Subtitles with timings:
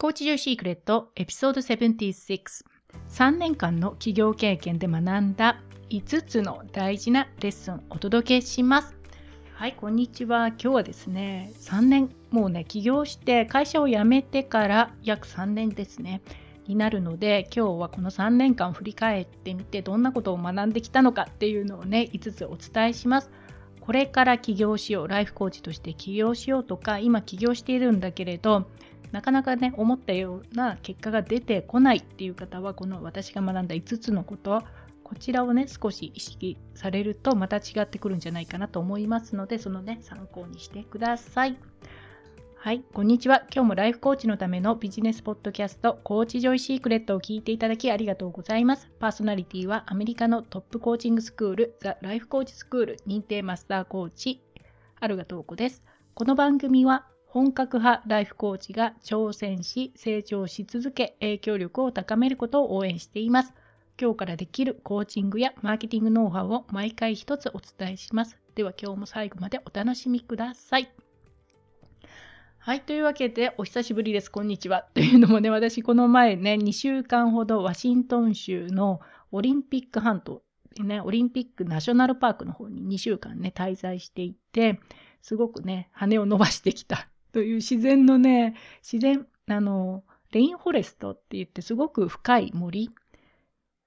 [0.00, 2.64] コーチジョイシークレットエピソード76
[3.08, 8.94] 3年間の企業経験で学んだ5つの大事なレッスンをお届けします。
[9.54, 10.50] はいこんにちは。
[10.50, 16.22] 今日はですね3年もうね起業して会社を辞めてから約3年ですね
[16.68, 23.32] になるので今日はこの3年間振り返ってみてどんなことを学んできたのかっていうのをね5つお伝えします。
[23.80, 28.68] これから起業しようライフコーチとして起業しようとか今起業しているんだけれど
[29.12, 34.62] なかなかね思ったような結果が出てこないっていう方はこの私が学んだ5つのこと
[35.02, 41.56] こちらをね少し意識されるとまた違ってくるんじゃないかなと思いますのでそのね参考にしてください。
[42.60, 43.44] はいこんにちは。
[43.54, 48.90] 今日もライフコーチのためのビジネスポッドキャストコーチジョイシークレットを聞いていただきありがとうございます。
[48.98, 54.42] パーソナリティはアメリカのトップコーチングスクールザ・ライフコーチスクール認定マスターコーチ
[55.00, 55.82] アルガトーコです。
[56.14, 63.52] この番組は本格派ライフコーチが挑戦し成長し続け影響力を高めることを応援しています。
[64.00, 68.38] 今日からできるコーチングやマーケティングノウハウを毎回一つお伝えします。
[68.54, 70.90] では今日も最後までお楽しみください。
[72.56, 72.80] はい。
[72.80, 74.30] というわけで、お久しぶりです。
[74.30, 74.86] こんにちは。
[74.94, 79.00] というのもね、私、この前ね、2週間ほどワシントン州の
[79.32, 80.42] オリンピック半島、
[80.80, 84.80] ね、オリンピックナショナルパークの方に2週間ね、滞在していて、
[85.22, 92.90] すごくね、羽を伸ばしてきたという自然のね、自然、あの、レインフォレストって言ってすごく深い森。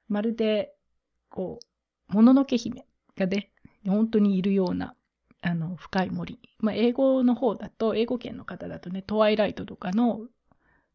[0.07, 0.73] まるで、
[1.29, 1.59] こ
[2.09, 3.51] う、もののけ姫がね、
[3.85, 4.95] 本当にいるような、
[5.41, 6.39] あの、深い森。
[6.59, 10.27] まあ、英語の方だと、英語圏の方だとね、トワイライトとかの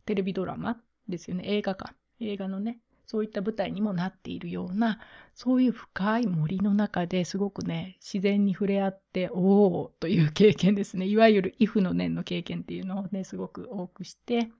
[0.04, 1.94] テレビドラマですよね、映画館。
[2.20, 4.98] 映画のね、そういった舞台にもなっているような、
[5.34, 9.40] そういう深い森の中ですごくね、自然に触れ合って、お
[9.82, 11.06] おという経験ですね。
[11.06, 14.50] いわゆるイフの念の経験っていうのをね、すごく多くして、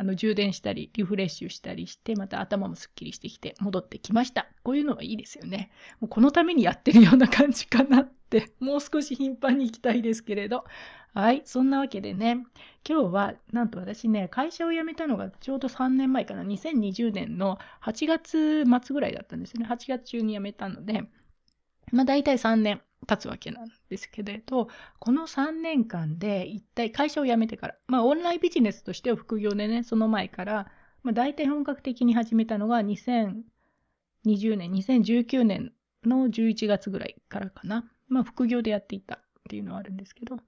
[0.00, 4.46] あの充電したり、リフレッシュしたりして、また頭もすっきりしてきて戻ってきました。
[4.62, 5.72] こういうのはいいですよね。
[5.98, 10.64] もうこのためにやってるような感じかなって、 もう少し頻繁に行きたいですけれど。
[11.14, 12.44] はい、そんなわけでね、
[12.88, 19.66] 今日はなんと私ね、会社を辞めたのがちょうど3年前かな、2020年の8月末ぐらいだったんですよね。
[19.66, 21.02] 8月中に辞めたので、
[21.90, 30.70] まあ大体3年経つわけなんですけれど、この3年間で一体会社を辞めてから、まあオンラインビジネスとしては副業でね、その前から、
[31.02, 33.42] まあ大体本格的に始めたのが2020
[34.56, 35.72] 年、2019年
[36.04, 37.90] の11月ぐらいからかな。
[38.08, 40.38] まあ副業でやっていたっていうのはあるんですけど、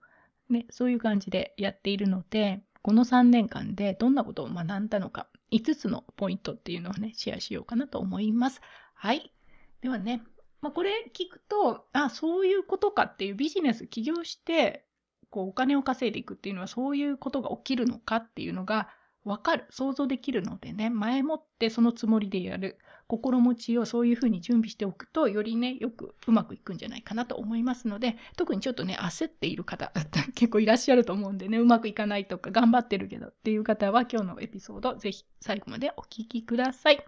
[0.49, 8.61] ね、そういう感じでやっているので、この3年間でどんなことを学んだのか、5つのポイントっていうのをね、シェアしようかなと思います。
[8.95, 9.33] はい。
[9.81, 10.23] ではね、
[10.61, 14.85] まあ、これ聞くと、あ、そういうことかっていうビジネス起業して、
[15.31, 18.89] こうお金を稼いでいくっていうのはそういうことが起きるのかっていうのが
[19.25, 22.79] わかる、想像できるのでね、前もってそのつもりでやる。
[23.07, 29.93] 心持ちをそういうふうに準備しておくと、よりね、よくうまくいくんじゃないかなと思いますので、特にちょっとね、焦っている方、
[30.37, 37.05] 結構いらっしゃると思うんでね、うまくいかないとか、頑張ってるけどっていう方は、今日のエピソード、ぜひ最後までお聞きください。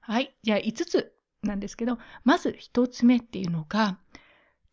[0.00, 0.36] はい。
[0.42, 3.98] じゃあ、5つなんですけど、まず1つ目っていうのが、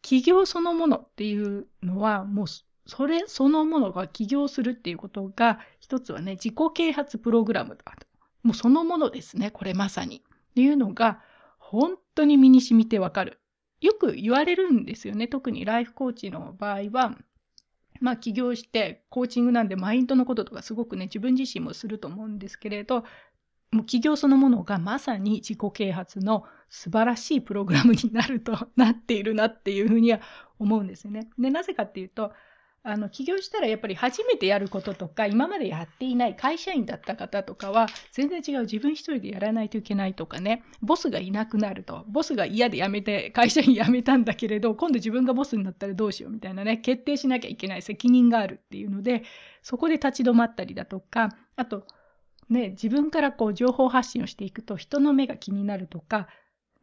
[0.02, 2.46] 起業そのものっていうのは、もう、
[2.86, 8.08] それそのものが起業するっていうことが、一つはね、自己啓発プログラムだと。
[8.44, 10.18] もうそのものですね、これまさに。
[10.18, 11.20] っていうのが
[11.58, 13.40] 本当に身に染みてわかる。
[13.82, 15.28] よく言われるんですよね。
[15.28, 17.18] 特にライフコーチの場合は、
[18.00, 23.06] まあ起業してコーチングなんでマインドのこととかすごくね、自分自身もすると思うんですけれど、
[23.74, 30.20] もう起業そのものがまさに自己啓発の素晴らしいプログラムになるとなっているなっていうふうには
[30.60, 31.30] 思うんですよね。
[31.38, 32.32] で、なぜかっていうと、
[32.86, 49.24] あの起業したらやっぱり初めてやることとか今までやっていない会社員だった方とかは全然違う自分一人でやらないといけないとかねボスがいなくなるとボスが嫌で辞めて会社員辞めたんだけれど今度自分がボスになったらどうしようみたいなね決定しなきゃいけない責任があるっていうので
[49.62, 51.88] そこで立ち止まったりだとかあと
[52.54, 56.28] ね自分からこう情報発信をしていくと人の目が気になるとか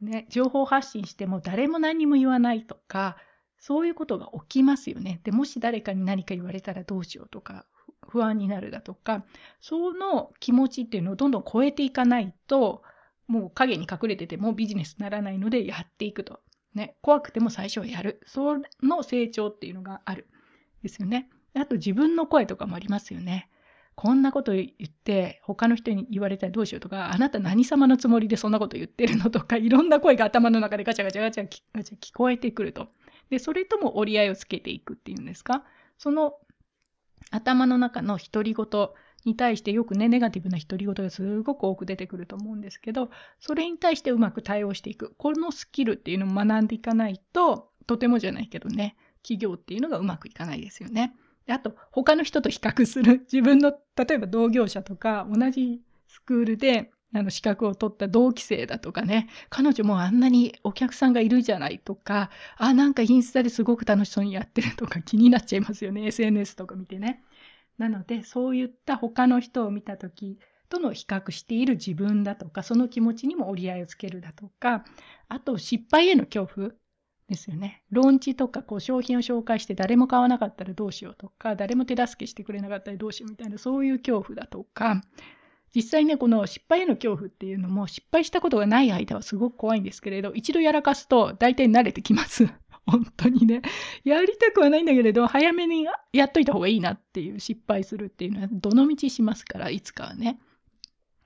[0.00, 3.16] ね情報発信しても誰も何も言わないとか
[3.60, 5.20] そういうことが起きますよね。
[5.22, 7.66] で、もし誰かに何か言われたらどうしようとか、
[8.08, 9.24] 不安になるだとか、
[9.60, 12.82] その気持ちっていうのをどんどん超えていかないと、
[13.26, 16.40] もう影に隠れててもビジネスにならないのでやっていくと。
[16.74, 18.22] ね、怖くても最初はやる。
[18.26, 20.26] その成長っていうのがある。
[20.82, 21.28] ですよね。
[21.54, 23.50] あと自分の声とかもありますよね。
[24.00, 31.44] こんなこと言って他の人に言われたらどうしようとか、あなた何様のつもりでそんなこと言ってるのとか、いろんな声が頭の中でガチャガチャガチャ
[31.74, 32.88] ガチャ聞こえてくると。
[33.28, 35.64] で、それとも折り合いをつけていくっていうんですか？
[35.98, 36.32] その
[37.30, 38.66] 頭の中の独り言
[39.26, 45.14] に対してよくね、ネガティブな独り言がすごく多く出てくると思うんですけど、それに対してうまく対応していく。
[45.18, 51.14] このスキルっていうのを学んでいかないと、とてもじゃないけどね、企業っていうのがうまくいかないですよね。
[51.50, 53.20] あと、他の人と比較する。
[53.32, 66.06] 自分の、例えば同業者とか、同じスクールで、あの資格を取った同期生だとかね、彼女もあんなにお客さんがいるじゃないとか、あ、なんかインスタですごく楽しそうにやってるとか 気になっちゃいますよね。
[66.06, 67.24] SNS とか見てね。
[67.78, 70.38] なので、そういった他の人を見たとき
[70.68, 74.84] との比較している自分だとか、その気持ちにも折り合いをつけるだとか、
[75.28, 76.70] あと失敗への恐怖
[77.30, 77.82] ですよね。
[77.90, 85.00] ローンチとかこう商品を紹介して誰も買わなかったらどうしようとか、誰も手助けしてくれなかったらどうしようみたいな、そういう恐怖だとか、
[85.74, 92.48] 実際ね、この失敗への恐怖っていうのも、失敗したことがない間はすごく怖いんですけれど、一度やらかすと大体慣れてきます。
[92.86, 93.62] 本当にね。
[94.02, 100.40] やりたくはないんだけれど、早めにやっといた方がいいなっていう失敗するっていうのは、どの道しますから、いつかはね。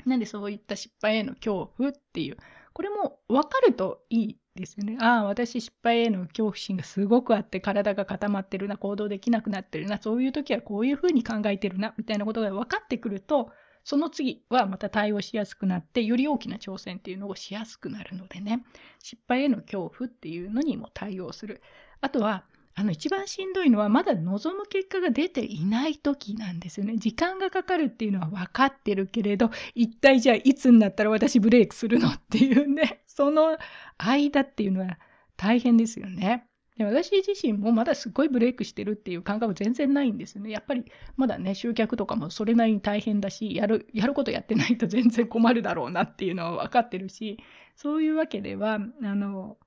[0.05, 2.37] なんでそういった失敗への恐怖っていう、
[2.75, 4.99] これも分かるといいですよね。
[5.01, 13.51] ああ、私失敗への恐怖心がすごくあって体が固まってるな、行動できなくなってるな、そういう時はこういうふうに考えてるな、みたいなことが分かってくると、
[13.85, 18.65] その次はまた対応しやすくなって、より大きな挑戦っていうのをしやすくなるのでね、
[19.03, 21.63] 失敗への恐怖っていうのにも対応する。
[22.01, 22.45] あとは、
[22.77, 26.97] あの一番しんどいのはまだ望む結果が出ていない時なんですよね。
[26.97, 33.57] 時間がかかるっていうのは分かってるけれど、一体じゃあいつになったら私ブレイクするのっていうね、 その
[33.97, 34.99] 間っていうのは
[35.37, 36.49] 大変ですよね。
[36.77, 40.51] で私自身もまだすごいブレイクしてるっていう感覚全然ないんですよね。
[40.51, 40.85] やっぱり
[41.17, 47.39] まだね、集客とかもそれなりに大変だし、やる、やることやってないと全然困るだろうなっていうのは分かってるし、
[47.77, 49.59] そういうわけでは、あの、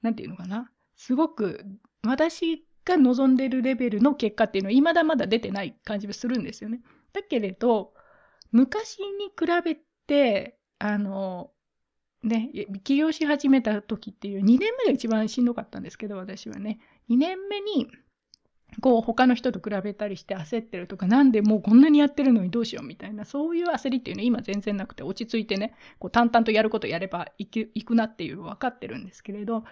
[0.00, 0.70] なんていうのかな。
[0.96, 1.62] すごく
[2.06, 6.80] 私が望んでるレベルの結果っていうのは未だまだ出てない感じがするんですよね。
[7.12, 7.92] だけれど、
[8.52, 9.76] 昔に比べ
[10.06, 11.50] て、あの、
[12.22, 12.50] ね、
[12.82, 16.80] 起業し始めた時っていう2年目が一番しんどかったんですけど、私はね。
[17.08, 17.88] 2年目に、
[18.80, 29.64] こう他の人と比べたりして焦ってるとか、なんでもうこんなにやってるのにどうしようみたいな、そういう焦りっていうのは今全然なくて落ち着いてね、こう淡々とやることやればいくなっていう分かってるんですけれど、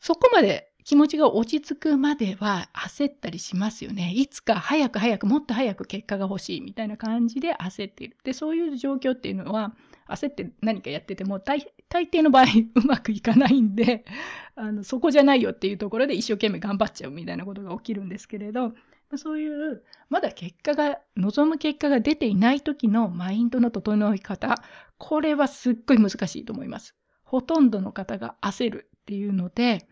[0.00, 4.12] そこまで気持ちが落ち着くまでは焦ったりしますよね。
[4.14, 8.18] いつか早く早くもっと早く結果が欲しいみたいな感じで焦っている。
[8.22, 9.74] で、そういう状況っていうのは
[10.08, 12.44] 焦って何かやってても大大抵の場合
[12.74, 14.04] うまくいかないんで
[14.56, 18.74] あのそこじゃないよっていうところで一生懸命頑張っちゃうみたいなことが起きるんですけれど
[19.16, 24.62] そういうまだ結果が望む結果が出ていない時のマインドの整い方
[24.98, 26.94] これはすっごい難しいと思います。
[27.22, 29.86] ほとんどの方が焦るっていうので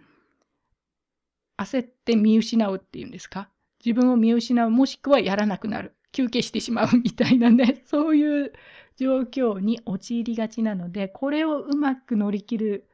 [1.59, 3.50] 焦って見失うっていうんですか？
[3.85, 5.94] 自分を見失うもしくはやらなくなる。
[6.12, 7.82] 休憩してしまうみたいなね。
[7.87, 8.53] そういう
[8.97, 12.88] 状況に陥りがちなのでこれをうまく乗り切る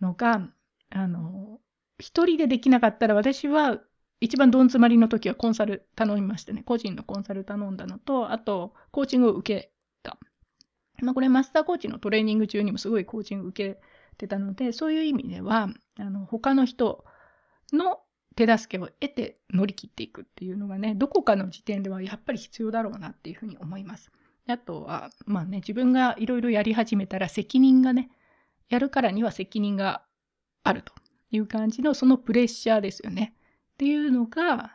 [0.00, 0.48] のが
[0.90, 1.60] あの
[1.98, 3.80] 一人でできなかったら私は
[4.20, 6.62] 一番どん詰まりの時はコンサル頼みましてね。
[6.64, 9.72] 個人のコンサル頼んだのとあとコーチングを受け
[10.02, 10.18] た、
[11.02, 13.80] まあ、これマスターコーチのトレーニング中にもすごいコーチング受け
[14.16, 15.68] てたのでそういう意味では
[15.98, 17.04] あの他の人
[17.72, 18.00] の
[18.34, 24.10] 手助けを得て乗り切っていくっていうのがね、どこかの時点ではやっぱり必要だろうなっていうふうに思います。
[24.48, 28.10] あとは、まあね、自分がいろいろやり始めたら責任がね、
[28.68, 30.02] やるからには責任が
[30.64, 30.92] あると
[31.30, 33.34] いう感じのそのプレッシャーですよね。
[33.74, 34.72] っていうのが、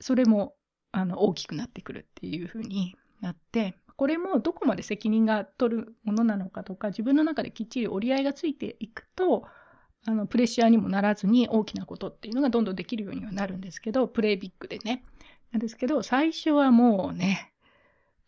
[0.00, 0.54] それも
[0.92, 9.46] あの大きくなってくるっていうふうになって、これもどこまで責任が取るものなのかとか、自分の中できっちり折り合いがついていくと、
[10.06, 15.04] あのプレッシャーにもならずに大きなことっていうのがどんどんできるようにはなるんですけど、プレイビッグでね。
[15.52, 17.52] なんですけど、最初はもうね、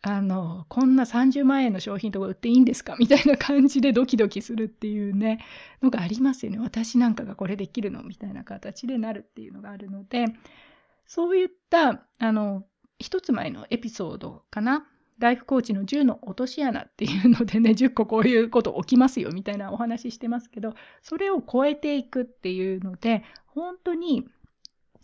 [0.01, 2.95] あの、こんな30万円の商品とか売っていいんですか？
[2.97, 5.43] みたいな感じでドキドキするっていうね、
[5.81, 6.59] のがありますよね。
[6.59, 10.25] 私なんかがこれできるのみたいな形でなるっていうのがあるので、
[11.05, 12.63] そういった、あの、
[12.99, 14.87] 一つ前のエピソードかな。
[15.19, 24.27] ライフコーチの10の落とし穴っていうのでね、 10個こういうこと起きますよみたいなお話してますけど、それを超えていくっていうので、本当に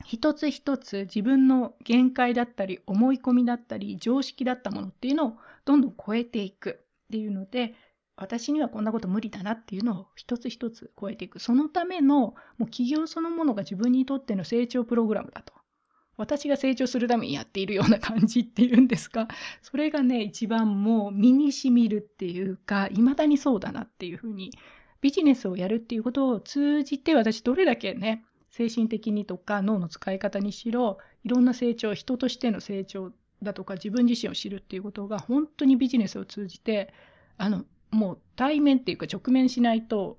[0.05, 7.75] 一つ一つ自分の限界だったり、思い込みだったり、常識だったものっていうのをどんどん超えていくっていうので、
[8.15, 11.39] 私にはこんなこと無理だなっていうのを一つ一つ超えていく。
[11.39, 15.53] そのための、もう企業そのものが自分にとっての成長プログラムだと。
[16.17, 19.27] 私が成長するためにやっているような感じっていうんですか？
[19.61, 24.51] それがね、一番もう身に染みるっていうか、未だにそうだなっていうふうに、
[25.01, 36.93] ビジネスをやるっていうことを通じて、私どれだけね、精神的にとか脳の使い方にしろ、いろんな成長、人としての成長だとか自分自身を知るっていうことが本当にビジネスを通じて
[37.37, 40.17] あのもう対面っていうか直面しないと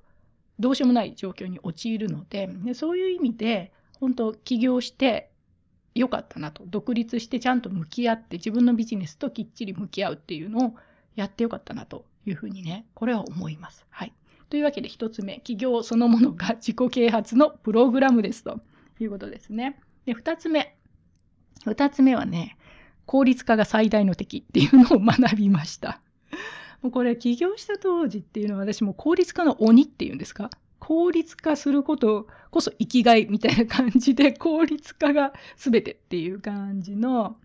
[0.58, 5.30] どうしようもない状況に陥るのででそういう意味で本当起業して
[5.94, 10.74] よかったなと独立してちゃんと向き合って自分のビジネスときっちり向き合うっていうのを
[11.14, 13.86] やってよかったなというふうにねこれは思います。
[13.90, 14.12] はい、
[14.50, 18.60] というわけで1つ目起業そのものが自己啓発のプログラムですと
[18.98, 19.78] いうことですね。
[20.04, 20.76] で2つ目
[21.64, 22.58] 2つ目はね
[23.06, 26.00] 効率化が最大の敵っていうのを学びました。
[26.82, 30.50] もうこれ起業した当時っていうのは私も効率化の鬼っていうんですか？
[30.86, 37.36] 効率化することこそ生きがいみたいな感じで効率化が全てっていう感じの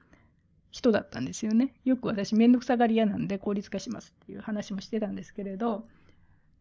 [0.72, 1.74] 人だったんですよね。
[1.86, 5.88] よく私めんどくさがり屋なんで効率化しますっていう話もしてたんですけれど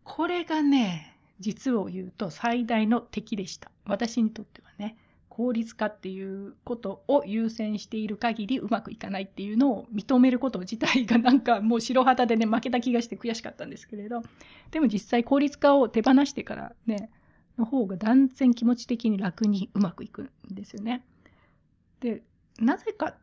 [0.05, 4.97] これがね実を言うと最大の敵でした私にとってはね。
[5.39, 14.25] 効率化っていうことを優先している限りうまくいかないっていうのを認めること自体がなんかもう白旗でね負けた気がして悔しかったんですけれど
[14.73, 17.09] でも実際効率化を手放してからね
[17.57, 21.05] の方が断然気持ち的に楽にうまくいくんですよね。
[22.01, 22.23] で
[22.59, 23.17] なぜかっ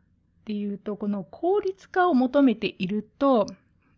[0.46, 3.46] ていうとこの効率化を求めていると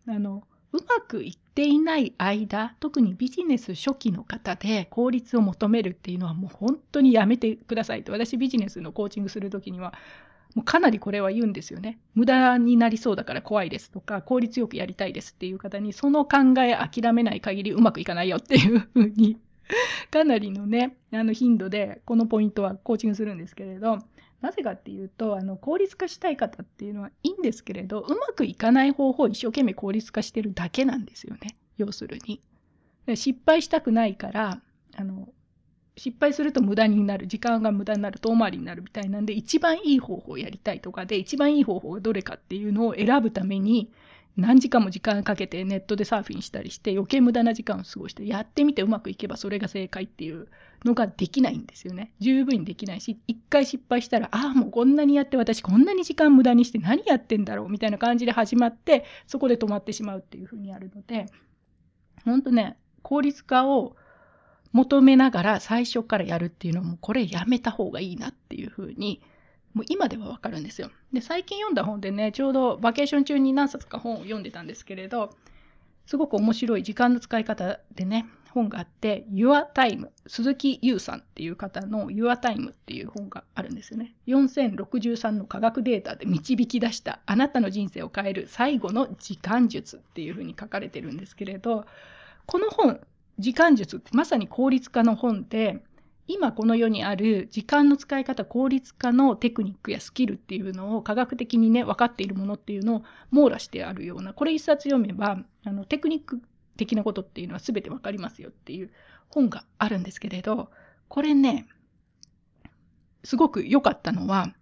[0.09, 9.93] あのうまくいっていない間特にビジネス初期の方で効率を求めるっていうのはもう本当にやめてくださいと私ビジネスのコーチングする時には
[10.55, 11.99] もうかなりこれは言うんですよね。
[12.15, 19.37] 無駄になりそうだから怖いですとか効率よくやりたいですっていう方にその考え諦めない限りうまくいかないよっていうふうに
[20.09, 23.99] かなりのねあの頻度でこのポイントはコーチングするんですけれど
[24.41, 32.41] なぜかっていうとあの効率化したい方っていうのはいいんですけれどうまくいかない方法を一生懸命効率化してるだけなんですよね要するに。
[33.15, 34.61] 失敗したくないから
[34.95, 35.29] あの
[35.97, 43.91] 失敗すると無駄になる時間が無駄になる遠回りになるみたいなんで一番いい方法をやりたいとかで一番いい方法がどれかっていうのを選ぶために
[44.37, 50.47] 何時間も時間かけてネットでサーフィンしたりして余計無駄な時間を過ごしてやってみてうまくいけばそれが正解っていう
[50.85, 52.13] のができないんですよね。
[52.19, 61.25] 十分にできないし一回失敗したらああもうこんなにやって私こんなに時間無駄にして何やってんだろうみたいな感じで始まってそこで止まってしまうっていうふうにあるので
[62.25, 63.95] ほんとね効率化を
[64.71, 69.21] 求めながら最初からやるっていうのもこれやめた方がいいなっていうふうに
[69.73, 70.89] もう今ではわかるんですよ。
[71.13, 75.35] で、最近読んだ本でね、ちょうどバケーション中に何冊か本を読んでたんですけれど、
[76.05, 84.15] すごく面白い時間の使い方でね、本があって、Your Time、鈴木優さんっていう方の Your Time っていう本があるんですよね。
[84.27, 91.85] 4063の科学データで導き出したあなたの人生を変える最後の時間術っていうふうに書かれてるんですけれど、
[92.45, 92.99] この本、
[93.37, 95.83] 時間術ってまさに効率化の本で、
[96.29, 106.39] 今この世にある時間の使い方効率化のテクニックやスキルっていうのを科学的にね分かっているものっていうのを網羅してあるようなこれ一冊読めばあのテクニック
[106.79, 108.89] 的なことっていうのは全て分かりますよっていう
[109.27, 110.69] 本があるんですけれど
[111.09, 111.67] これね
[113.23, 114.53] すごく良かったのは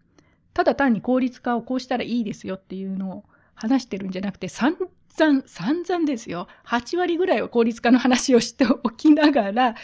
[0.53, 6.47] ただ単に効率化をこうしたらいいですよっていうのを話してるんじゃなくて散々散々ですよ。
[6.67, 9.75] 8割ぐらいは効率化の話をしておきながら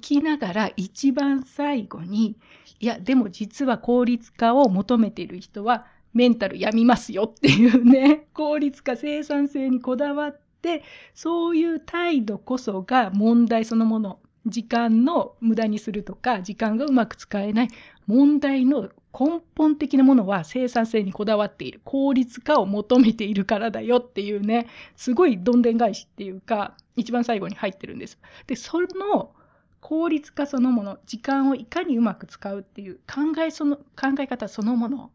[0.00, 2.36] 起きながら一番最後に
[2.80, 10.82] いやでも実は効率化を求めてる人はメンタルやみますよっていうね効率化生産性にこだわって
[11.14, 14.18] そういう態度こそが問題そのもの。
[14.46, 17.68] 時間の無駄にするとか時間がうまく使えない。
[18.06, 21.82] 問題の根本的なものは生産性にこだわっている。
[21.84, 24.66] 効率化を求めているからだよっていうね。
[24.96, 28.18] すごいどんでん返しっていうか一番最後に入ってるんです。
[28.46, 29.34] でその
[29.80, 35.10] 効率化そのもの時間をいかにうまく使うっていう考えその考え方そのもの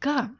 [0.00, 0.30] が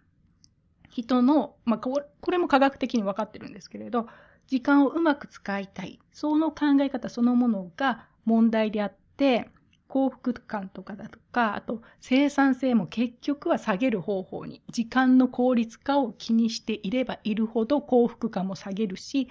[0.89, 4.07] 人の、まあ、これも科学的に分かってるんですけれど
[4.47, 9.51] 時間をうまく使いたいその考え方そのものが問題であって
[9.89, 19.29] 幸福感とかだとかあと生産性も結局は下げる方法に時間の効率化を気にしていればいるほど幸福感も下げるし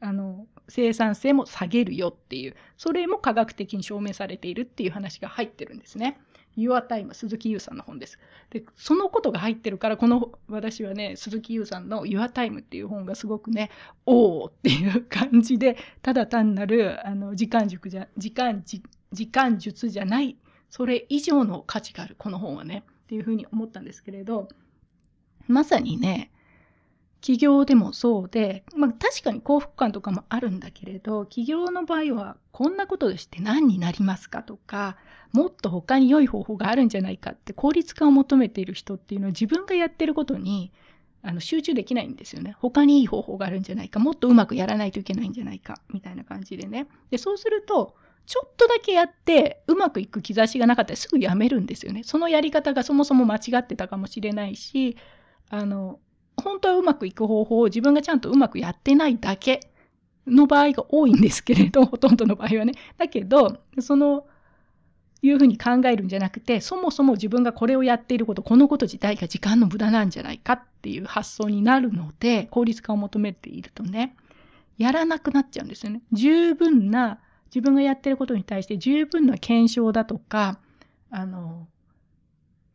[0.00, 6.18] あの生産性も下げるよっていうそれも科学的に証明されているっていう話が入ってるんですね。
[6.56, 8.18] Your Time 鈴木優さんの本です。
[8.50, 13.70] でそのことが入ってるからこの私はね鈴木優さんの Your Time っていう本がすごくね
[14.06, 20.36] おおっていう感じでただ単なるあの時間塾じゃ時間時間術じゃない
[20.68, 24.48] それ以上の価値があるこの本はねっていうふうに思ったんですけれど
[25.48, 26.30] まさにね
[27.20, 34.96] 起業でもそうで、まあ、確かに幸福感とかもあるんだけれど起業の場合はこんなことでして何になりますかとか
[35.32, 40.72] もっと他に良い方法があるんじゃないかって効率化を求めている人っていうのは自分がやってることに
[41.22, 42.54] あの集中できないんですよね。
[42.58, 44.00] 他にいい方法があるんじゃないか。
[44.00, 45.80] もっとうまくやらないといけないんじゃないか。
[45.92, 46.86] みたいな感じでね。
[47.10, 47.94] で、そうすると、
[48.26, 52.04] ちょっとだけやってうまくいく兆しがなかったらすぐやめるんですよね。
[52.04, 54.96] そのやり方がそもそも間違ってたかもしれないし、
[55.50, 56.00] あの、
[56.40, 59.60] 本当はうまくいく方法を自分がちゃんとうまくやってないだけ
[60.26, 62.74] の場合が多いんですけれど、 ほとんどの場合はね。
[62.96, 64.26] だけど、その、
[65.22, 74.16] いうふうに考えるんじゃなくて、そもそも自分がこれをやっていること、このこと自体が時間の無駄なんじゃないかっていう発想になるので、効率化を求めているとね、
[74.78, 76.00] やらなくなっちゃうんですよね。
[76.12, 77.18] 十分な、
[77.54, 80.58] 自分がやってることに対して十分な検証だとか、
[81.10, 81.66] あの、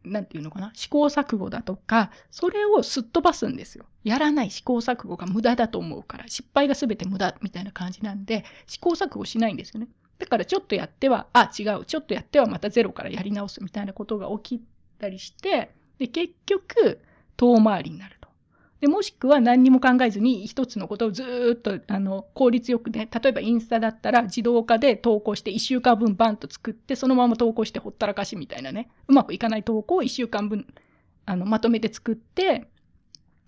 [0.06, 0.72] なんていうのかな？
[0.74, 3.86] 試行錯誤だとか、それをすっ飛ばすんですよ。
[4.04, 9.88] やらない試行錯誤が無駄だと思うから、失敗が全て無駄みたいな感じなんで、試行錯誤しないんですよね。
[10.18, 11.86] だからちょっとやっては、あ、違う。
[11.86, 14.64] ちょっとやってはまたゼロからやり直すみたいなことが起き
[15.00, 17.02] たりして、で、結局、
[17.38, 18.16] 遠回りになる。
[18.86, 30.68] で、もしくは何にも考えずに一つのことをずっと、あの、効率よくね、例えばインスタだったら自動化で投稿して1週間分バンと作って、そのまま投稿してほったらかしみたいなね、うまくいかない投稿を1週間分、
[31.26, 32.68] あの、まとめて作って、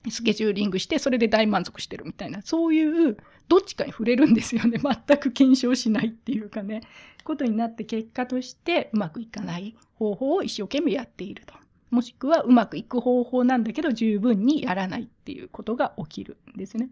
[0.10, 3.17] スケジューリングして、それで大満足してるみたいな、そういう
[3.48, 4.79] どっちかに触れるんですよね。
[4.79, 6.82] 全く検証しないっていうかね、
[7.24, 11.53] ことになって結果としてうまくいかない方法を一生懸命やっていると。
[11.89, 16.89] もしくはうまくいく方法なんだけど十分にやらないっていうことが起きるんですね。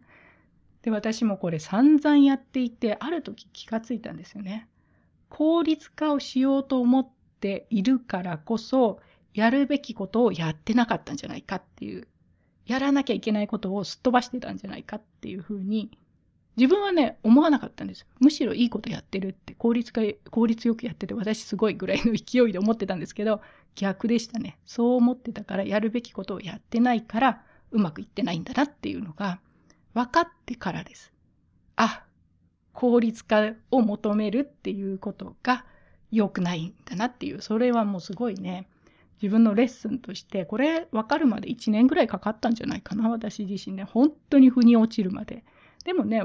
[0.83, 4.67] で、私もこれ散々やっていて、ある時気がついたんですよね。
[5.29, 7.09] 効率化をしようと思っ
[7.39, 8.99] ているからこそ、
[9.33, 12.07] やるべきことをやってなかったんじゃないかっていう、
[12.67, 15.97] やらなきゃいけないことをすっ飛ばしてたんじゃないかっていうふうに
[16.57, 18.07] 自分はね、思わなかったんです。
[18.19, 23.41] むしろいいことやってるって、効率化、効率よくやってて、私すごいぐらいの勢いで思ってたんですけど、
[23.75, 24.57] 逆でしたね。
[24.65, 29.39] そう思ってたから、やるべきことをやってないから、うまくいってないんだなっていうのが、
[29.93, 31.11] 分かってからです。
[31.75, 32.05] あ、
[32.73, 35.65] 効率化を求めるっていうことが
[36.11, 38.67] 良くないんだなっていう、それはもうすごいね、
[39.21, 43.83] 自分のレッスンとして、これ分かるまで1年ぐらいかかったんじゃないかな、私自身ね。
[43.83, 45.43] 本当に腑に落ちるまで。
[45.83, 46.23] でもね、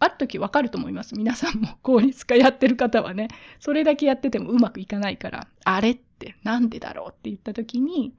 [0.00, 1.14] ある時わかると思います。
[1.14, 3.28] 皆さんも効率化やってる方はね、
[3.60, 8.14] それだけやっててもうまくいかないから、あれってなんでだろうって言った時に、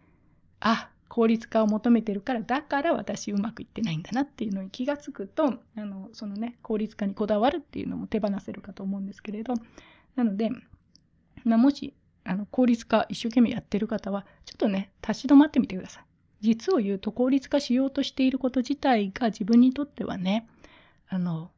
[0.60, 9.56] あ、効率化を求めてるから、だから私うまくいってないんだなっていうのに気がつくと、あの、そのね、効率化にこだわるっていうのも手放せるかと思うんですけれど、
[10.16, 10.52] なので、
[11.44, 16.04] まあ、もし、あの、効率化一生懸命やってる方は、ちょっとね、立ち止まってみてください。
[16.42, 20.48] 実を言うと効率化しようとしていること自体が自分にとってはね、
[21.08, 21.52] あの、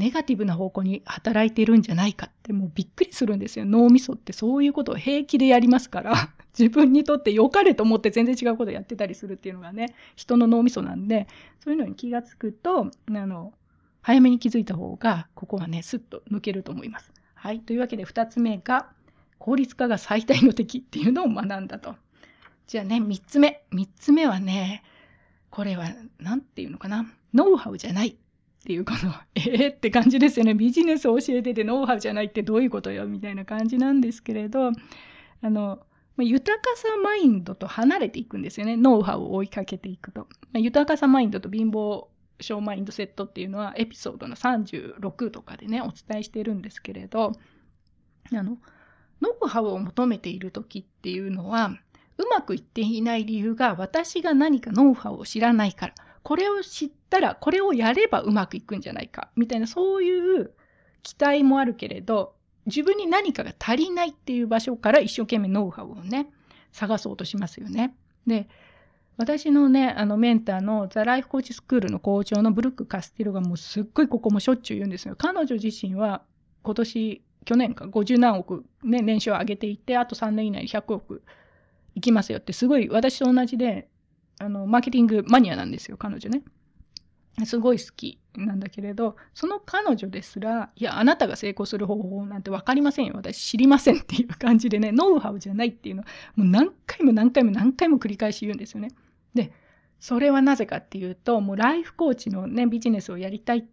[0.00, 3.66] ネガティブな方向に働いているんじゃないかってもうびっくりするんですよ。
[3.66, 6.14] 脳みそってそういうことを平気でやりますから、
[6.58, 11.28] 自分にとって良かれと思って全然違うことやってたりするっていうのがね、人の脳みそなんで、
[11.62, 13.52] そういうのに気がつくと、あの、
[14.00, 17.12] 早めに気づいた方が、ここはね、スッと抜けると思います。
[17.34, 17.60] はい。
[17.60, 18.88] というわけで2つ目が、
[19.38, 21.96] 効率化が最大の敵っていうのを学んだと。
[22.66, 23.62] じゃあね、3つ目。
[23.72, 24.82] 3つ目はね、
[25.50, 27.06] これは、何て言うのかな。
[27.34, 28.16] ノウハウじゃない。
[28.60, 30.54] っていうこの、 えー、って感じですよね。
[30.54, 34.72] ビジネスを教えててノウハウじゃないってどういうことよみたいな感じなんですけれど、
[35.42, 35.80] あの、
[36.16, 38.76] ま豊かさマインドと離れていくんですよね。
[38.76, 40.28] ノウハウを追いかけていくと。
[40.52, 42.08] ま豊かさマインドと貧乏
[42.40, 47.32] 症マインドセットっていうのはエピソードの36とかでね、お伝えしてるんですけれど、
[48.32, 48.58] あの、
[49.22, 51.70] ノウハウを求めている時っていうのは、
[52.18, 55.94] うまくいっていない理由が私が何かノウハウを知らないから。
[56.30, 60.52] これを知ったら、これをやればうまくいくんじゃないか、みたいな、そういう
[61.02, 66.28] 期待もあるけれど、自分に何かが足りないっていう場所から一生懸命ノウハウをね、
[66.70, 67.96] 探そうとしますよね。
[68.28, 68.48] で、
[69.16, 75.16] 私のね、あのメンターのザ・ライフコーチスクールの校長のブルック・カスティロがもうすっごいここもしょっちゅう言うんですよ。
[75.18, 76.22] 彼女自身は
[76.62, 81.24] 今年、去年か50何億ね、年収を上げていて、あと3年以内に100億
[81.96, 83.88] いきますよってすごい私と同じで
[84.40, 86.42] あの、マーケティングマニアなんですよ、彼女ね。
[87.44, 93.12] すごい好きなんだけれど、その彼女ですら、いや、あなたが成功する方法なんて分かりませんよ。
[93.16, 96.04] 私知りませんっていう感じでね、ノウハウじゃないっていうのを、
[96.36, 98.92] もう何回も何回も何回も繰り返し言うんですよね。
[99.34, 99.52] で、
[100.00, 103.68] それはなぜかっていうと、もうライフコーチのね、ビジネスをやりたい、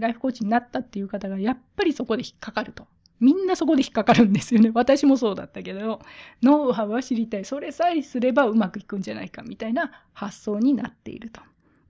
[0.00, 2.88] ライフコーチになったっていう方がやっぱりそこで引っかかると。
[3.20, 4.70] みんなそこで引っかかるんですよね。
[4.74, 6.00] 私もそうだったけど、
[6.42, 7.44] ノウハウは知りたい。
[7.44, 11.40] それさえすればうまくいくんじゃないかみたいな発想になっていると。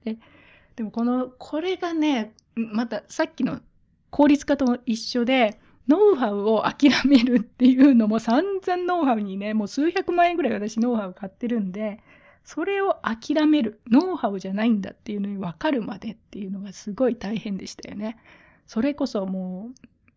[0.04, 0.18] で
[0.76, 3.60] でもこの、これがね、またさっきの
[4.10, 12.00] 効率化と一緒で、ノウハウを諦めるっていうのも散々ノウハウにね、もう数百万円ぐらい私ノウハウ買ってるんで、
[12.44, 18.18] それを諦めるノウハウじゃないんだっていうのに分かるまでっていうのがすごい大変でしたよね。
[18.66, 19.70] それこそも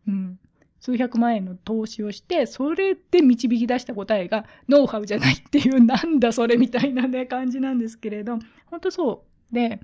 [0.08, 0.39] う、うん、
[0.82, 9.54] 数百万円の投資をしてそれで導き出した答えがノウハウじゃないっていうなんだそれみたいなね感じなんですけれど本当そう。
[9.54, 9.80] で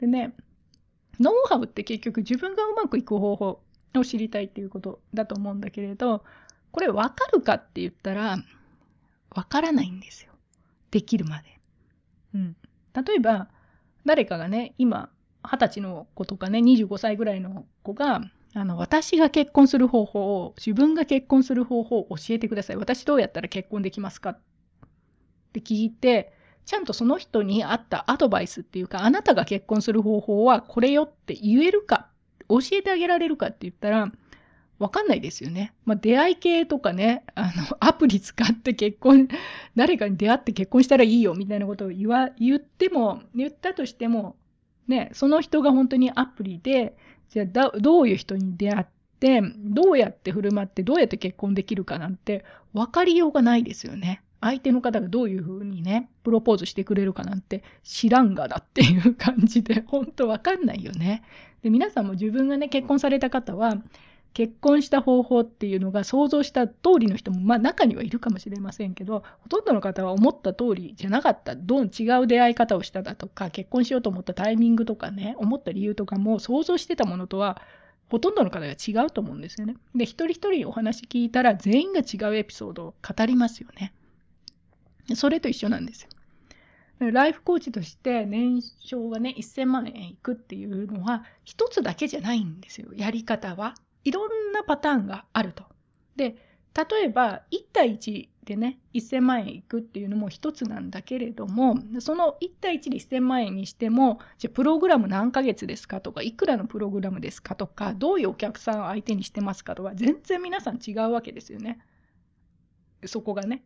[0.00, 0.32] でね
[1.18, 3.60] ノウハウって結局自分がうまくいく方法
[3.96, 6.22] を知りたいっていうことだと思うんだけれど
[6.70, 8.38] これ分かるかって言ったら
[9.34, 10.32] 分からないんですよ。
[10.92, 11.58] できるまで。
[12.34, 12.56] うん、
[12.94, 13.48] 例えば
[14.06, 15.10] 誰かがね今
[15.42, 18.20] 二十歳の子とかね25歳ぐらいの子が
[18.54, 24.30] あの私が結婚する方法を自分が結婚する方法を教えてください私どうやったら結婚できますか？
[24.30, 24.38] っ
[25.52, 26.32] て聞いて
[26.64, 32.08] ちゃんとその人に合ったアドバイスっていうかあなたが結婚する方法はこれよって言えるか
[32.48, 34.10] 教えてあげられるかって言ったら
[34.80, 35.74] わかんないですよね。
[35.84, 39.28] まあ、出会い系とかね、あの、アプリ使って結婚、
[39.76, 44.36] 誰かに出会って結婚したらいいよみたいなことを言わ、言っても、言ったとしても、
[44.88, 46.96] ね、その人が本当にアプリで、
[47.30, 48.86] じゃあどういう人に出会っ
[49.20, 54.22] て、どうやって振る舞って、どうやって結婚できるかなんて分かりようがないですよね。
[54.40, 61.22] 相手の方がどういうふうにね、プロポーズしてくれるかなんて知らんがだっていう感じで、ほんとわかんないよね。
[61.62, 63.74] で、皆さんも自分がね、結婚された方は、
[64.32, 77.60] 結婚した方法っていうのが想像した通りの人もまあ中にはいるかもしれませんけどほとんどの方は思った通りじゃなかったどん違う出会い方をしただとか結婚しようと思ったタイミングとかね思った理由とかも想像してたものとは
[78.08, 79.76] ほとんどの方が違うと思うんですよね。
[79.94, 83.92] で一人一人お話聞いたら全員が違うエピソードを語りますよね。
[85.14, 86.08] それと一緒なんですよ。
[87.10, 93.74] ライフコーチとして年商がね1000万円いくっていうのは一つだけじゃないんですよやり方は。
[94.04, 95.64] いろんなパターンがあると。
[96.16, 96.36] で
[96.74, 111.80] 例えば1対1でね1000万円いくっていうのも一つなんだけれどもその1対1で1000万円にしてもじゃプログラム何ヶ月ですかとかいくらのプログラムですかとかどういうお客さんを相手にしてますかとか全然皆さん違うわけですよね。
[113.06, 113.62] そこがね。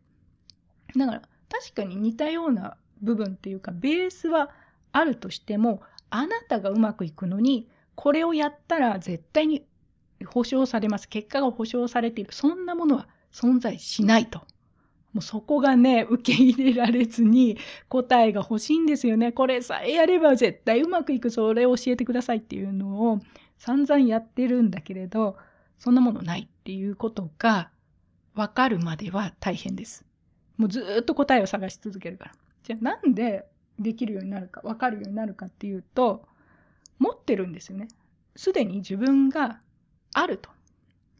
[0.95, 4.49] だから確かに似たような部分っていうかベースは
[4.91, 9.65] あるとしてもあなたがうまくいくのにこれをやったら絶対に
[10.23, 11.09] 保証されます。
[11.09, 12.31] 結果が保証されている。
[12.33, 14.39] そんなものは存在しないと。
[15.13, 19.31] もうそこがね、受け入れられずに答えが欲しいんですよね。
[19.31, 21.29] これさえやれば絶対うまくいく。
[21.29, 23.19] それを教えてくださいっていうのを
[23.57, 25.37] 散々やってるんだけれど、
[25.79, 27.69] そんなものないっていうことが
[28.33, 30.05] 分かるまでは大変です。
[30.57, 32.31] もうずっと答えを探し続けるから。
[32.63, 33.45] じゃあなんで
[33.79, 36.25] できるようになるか、分かるようになるかっていうと、
[36.99, 37.87] 持ってるんですよね。
[38.35, 39.59] すでに自分が
[40.17, 40.49] あると。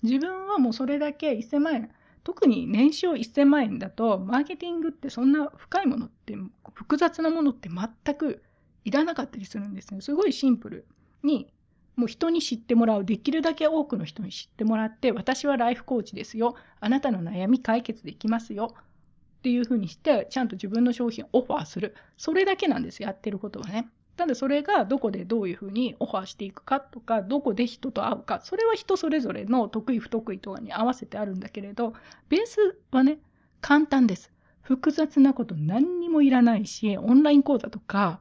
[0.04, 1.92] 自分はもうそれだけ1000万円
[2.24, 6.36] 特に年商1000万円だとマーケティングってそんな深いものって
[6.74, 8.44] 複雑なものって全く
[8.84, 10.02] いらなかったりするんですね。
[10.02, 10.86] すごいシンプル
[11.24, 11.48] に
[11.96, 23.88] もう人に知ってもらうできるだけ多くの人に知ってもらって私はライフコーチですよあなたの悩み解決できますよっていうふうにしてちゃんと自分の商品をオファーするそれだけなんですやってることはね。
[24.16, 31.94] ただそれがどこでどういうふうにオファーしていくかとかどこで人と会うかそれは人それぞれの得意不得意とかに合わせてあるんだけれど
[32.30, 33.20] ベースはね
[33.62, 34.32] 簡単です。
[34.62, 38.20] 複雑なこと何にもいらないしオンライン講座とか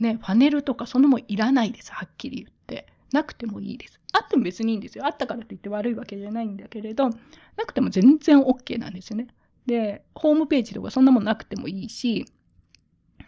[0.00, 2.92] ねパネルとかそのもいらないですはっきり言って。
[3.12, 4.00] なくてもいいです。
[4.12, 5.06] あっても別にいいんですよ。
[5.06, 9.28] あったからといって悪いわけじゃないんだけれど、なくても全然 OK なんですよね。
[9.66, 12.26] で、ホームページとかそんなもんなくてもいいし、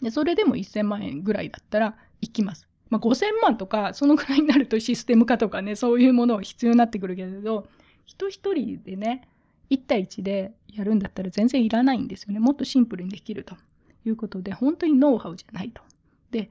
[0.03, 2.69] でそれでも1000万円ぐらいだったら行きます。
[2.91, 7.67] まあ、5000万とかそのぐらいになるとシステム化とかねそういうものは必要になってくるけれど
[8.07, 9.27] 人一人でね
[9.71, 13.57] 1対1でやるんだったら全然いらないんですよねもっとシンプルにできると
[14.05, 15.83] いうことで本当にノウハウじゃないと。
[16.31, 16.51] で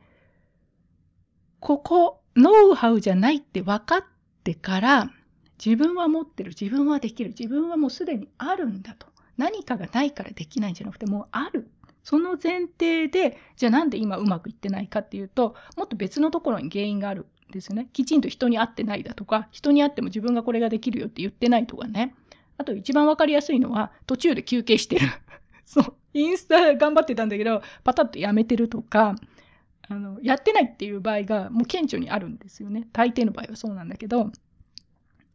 [1.59, 4.03] ここノウハウじゃないって分かっ
[4.43, 5.11] てから
[5.63, 11.69] 自分は持ってる自分はできる自分はもうすでにあるんだと何かがないからできないんじゃなくてもうある
[12.03, 17.87] その前提でじゃあなんで今うまくいってないかっていうともっと別のところに原因があるんですよね。
[17.93, 22.15] きちんと人に会ってないだとか人に会っても自分がこれができるよって言ってないとかね。
[22.57, 25.07] あと一番わかりやすいのは途中で休憩してる。
[25.65, 25.95] そう。
[26.13, 29.15] インスタ頑張ってたんだけどパタッとやめてるとか
[29.87, 32.87] あのやってないっていう場合がもう顕著にあるんですよね。
[32.91, 34.31] 大抵の場合はそうなんだけど。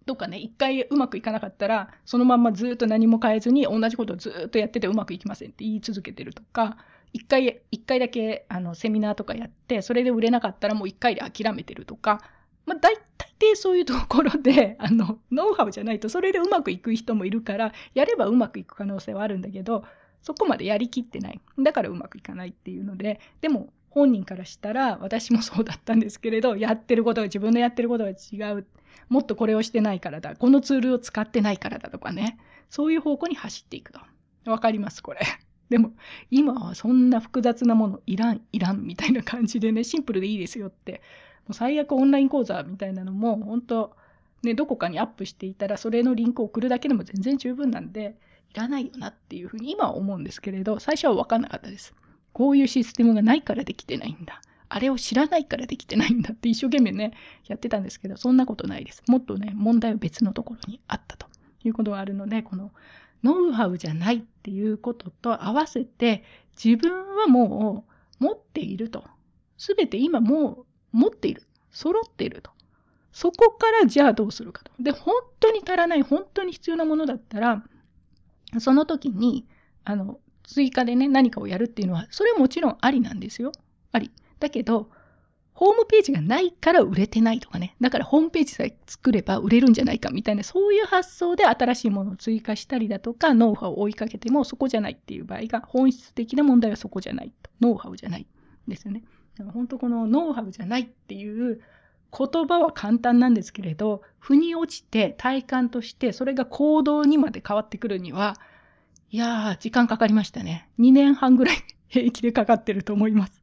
[0.08, 6.78] とかね一回うまくいかなかったらそのまんまずっと何も変えずに同じことをずっとやっててうまくいきませんって言い続けてるとか
[7.12, 12.22] 一回一回だけあのセミナーとかやってそれで売れなかったらもう一回で諦めてるとか、
[12.64, 12.96] まあ、大
[13.38, 19.84] 体そういうところで あのノウハウじゃないとそれでうまくいく人もいるからやればうまくいく可能性はあるんだけど
[20.22, 21.40] そこまでやりきってない。
[21.58, 28.66] だからうまくいかないっていうので、でも本人からしたら私もそうだったんですけれど、やってることが自分のやってることが違う。
[29.08, 30.36] もっとこれをしてないからだ。
[30.36, 32.38] このツールを使ってないからだとかね。
[32.70, 34.00] そういう方向に走っていくと。
[34.46, 35.20] わかりますこれ。
[35.68, 35.92] でも
[36.30, 41.02] 今はそんな複雑なものいらんいらんみたいな感じでねシンプルでいいですよって
[41.46, 43.96] もう最悪オンライン講座みたいなのも本当
[44.42, 48.16] ねどこかにアップしていたらそれのリンクを送るだけでも全然十分なんで
[48.50, 51.94] いらないよなっていうふうに今は思うんですけれど最初は分かんなかったです
[52.32, 57.14] こういうシステムがないからできてないんだあれを知らないからできてないんだって一生懸命ね
[57.46, 61.26] やってたんですけどそんなことないですもっとね問題は別のところにあったと
[61.64, 62.70] いうことがあるのでこの
[63.24, 66.22] ノウハウじゃないっていうことと合わせて
[66.62, 69.04] 自分はもう持っていると。
[69.56, 71.42] すべて今もう持っている。
[71.70, 72.50] 揃っていると。
[73.12, 74.70] そこからじゃあどうするかと。
[74.80, 77.64] で、本当に足らない、本当に必要なものだったら、
[78.60, 79.46] その時に、
[79.84, 83.52] あの、追加でね、何かをやるっていうのは、それはもちろんありなんですよ。
[83.92, 84.10] あり。
[84.40, 84.90] だけど、
[85.52, 87.76] ホームページがないから売れてないとかね。
[87.80, 97.50] だからホームページさえ作れば売れるんじゃないかみたいな、そういう発想で新しいものを追加したりだとか、ノウハウを追いかけてもそこじゃないっていう場合が、本質的な問題はそこじゃないと。
[97.60, 98.26] ノウハウじゃない。
[98.66, 99.02] ですよね。
[99.36, 101.60] だから本当このノウハウじゃないっていう
[102.16, 108.36] 言葉は簡単なんですけれど、腑に落ちて体感としてそれが行動にまで変わってくるには、
[109.10, 110.68] いやー、時間かかりましたね。
[110.78, 111.56] 2年半ぐらい
[111.88, 113.42] 平気でかかってると思います。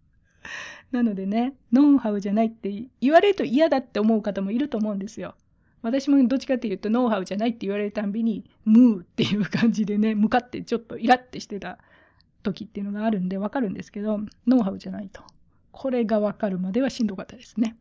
[0.91, 5.33] なのでね、ノウハウじゃないって言われると嫌だって思う方もいると思うんですよ。
[5.81, 11.79] 私もどっちかっていうとノウハウじゃないって言われるたんびに、ムーっていう感じでね、向かってちょっとイラってしてた
[12.43, 15.23] 時っていうのがあるんでわかるんですけど、ノウハウじゃないと。
[15.71, 17.75] これがわかるまではしんどかったですね。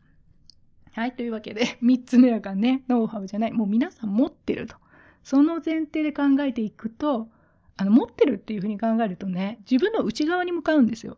[0.94, 3.53] はい、というわけで、3つ目はね、ノウハウじゃない。
[3.53, 4.77] もう皆さん持ってると。
[5.23, 7.29] その前提で考えていくと、
[7.76, 11.16] あの、持ってるっていうふうに考えるとね、自分の内側に向かうんですよ。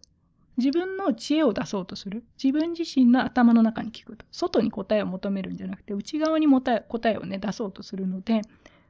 [0.57, 2.25] 自分の知恵を出そうとする。
[2.43, 4.25] 自分自身の頭の中に聞くと。
[4.31, 8.41] 外に答えを求めるんじゃなくて、内側に答えをね、出そうとするので、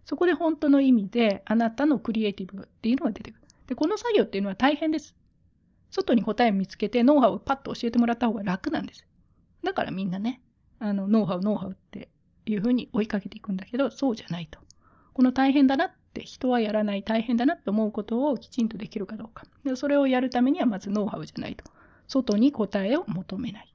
[0.05, 3.41] そこで本当の意味で、あなたのクリエイティブっていうのが出てくる。
[3.67, 5.17] で、この作業っていうのは大変です。
[5.91, 9.05] 外に答えを見つけて、ノウハウをパッと教えてもらった方が楽なんです。
[9.65, 10.41] だからみんなね、
[10.79, 12.09] あの、ノウハウ、ノウハウって
[12.47, 14.61] いうふうに追いかけていくんだけど、そうじゃないと。
[15.15, 19.45] この大変だなっって人はやらない大変だなって思うことをきちんとできるかどうか。
[19.65, 21.65] でそれをやるためにはまずノウハウじゃないと。
[22.09, 23.73] 外に答えを求めない。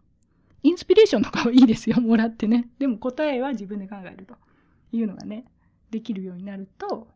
[0.63, 2.69] インスピレーションとかはいいですよ、 もらってね。
[2.79, 4.35] でも答えは自分で考えると
[4.91, 5.45] いうのがね、
[5.91, 7.07] できるようになると、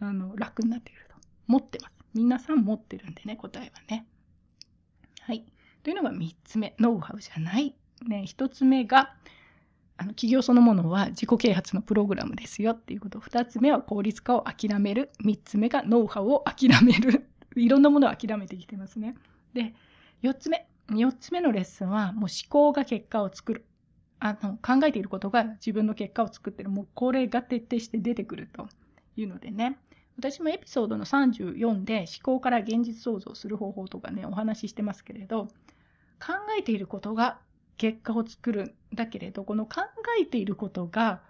[0.00, 1.16] あの、楽になってくると。
[1.46, 1.94] 持ってます。
[2.14, 4.06] 皆さん持ってるんでね、答えはね。
[5.20, 5.44] はい。
[5.82, 6.74] というのが3つ目。
[6.78, 7.74] ノウハウじゃない。
[8.06, 9.14] ね、1つ目が、
[9.98, 13.18] あの企業そのものは自己啓発のプログラムですよっていうこと。
[13.18, 15.10] 二つ目は効率化を諦める。
[15.18, 17.28] 三つ目がノウハウを諦める。
[17.56, 19.16] いろんなものを諦めてきてますね。
[19.52, 19.74] で、
[20.22, 20.68] 四つ目。
[20.94, 23.64] 四つ目のレッスンはもう思考が結果を作る。
[24.20, 26.70] あの考えていることが自分の結果を作ってる。
[26.70, 28.68] もうこれが徹底して出てくると
[29.16, 29.78] いうのでね。
[30.16, 35.46] 私もエピソードの34で思考から現実創造する方法とかね、お話ししてますけれど、
[36.20, 37.38] 考えていることが
[37.78, 39.82] 結果を作るんだけれど、この考
[40.20, 41.22] えていることが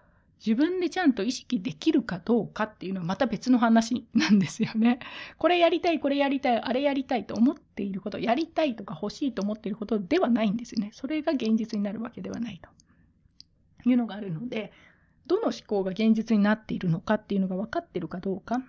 [0.44, 5.00] 自分でちゃんと意識できるかどうかっていうのはまた別の話なんですよね。
[5.36, 10.90] これやりたい、これやりたい、あれやりたいと思っていること、やりたいとか欲しいと思っていることではないんですよね。
[10.92, 12.70] それが現実になるわけではないと
[13.88, 14.72] いうのがあるので、
[15.26, 18.60] どの思考が現実になっているのかっていうのが分かってるかどうかっ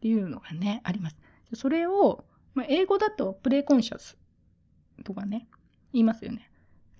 [0.00, 1.16] ていうのがね、あります。
[1.54, 4.16] それを、まあ、英語だとプレイコンシャス
[5.04, 5.48] とかね、
[5.92, 6.50] 言いますよね。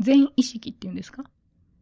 [0.00, 1.24] 全意識っていうんですか？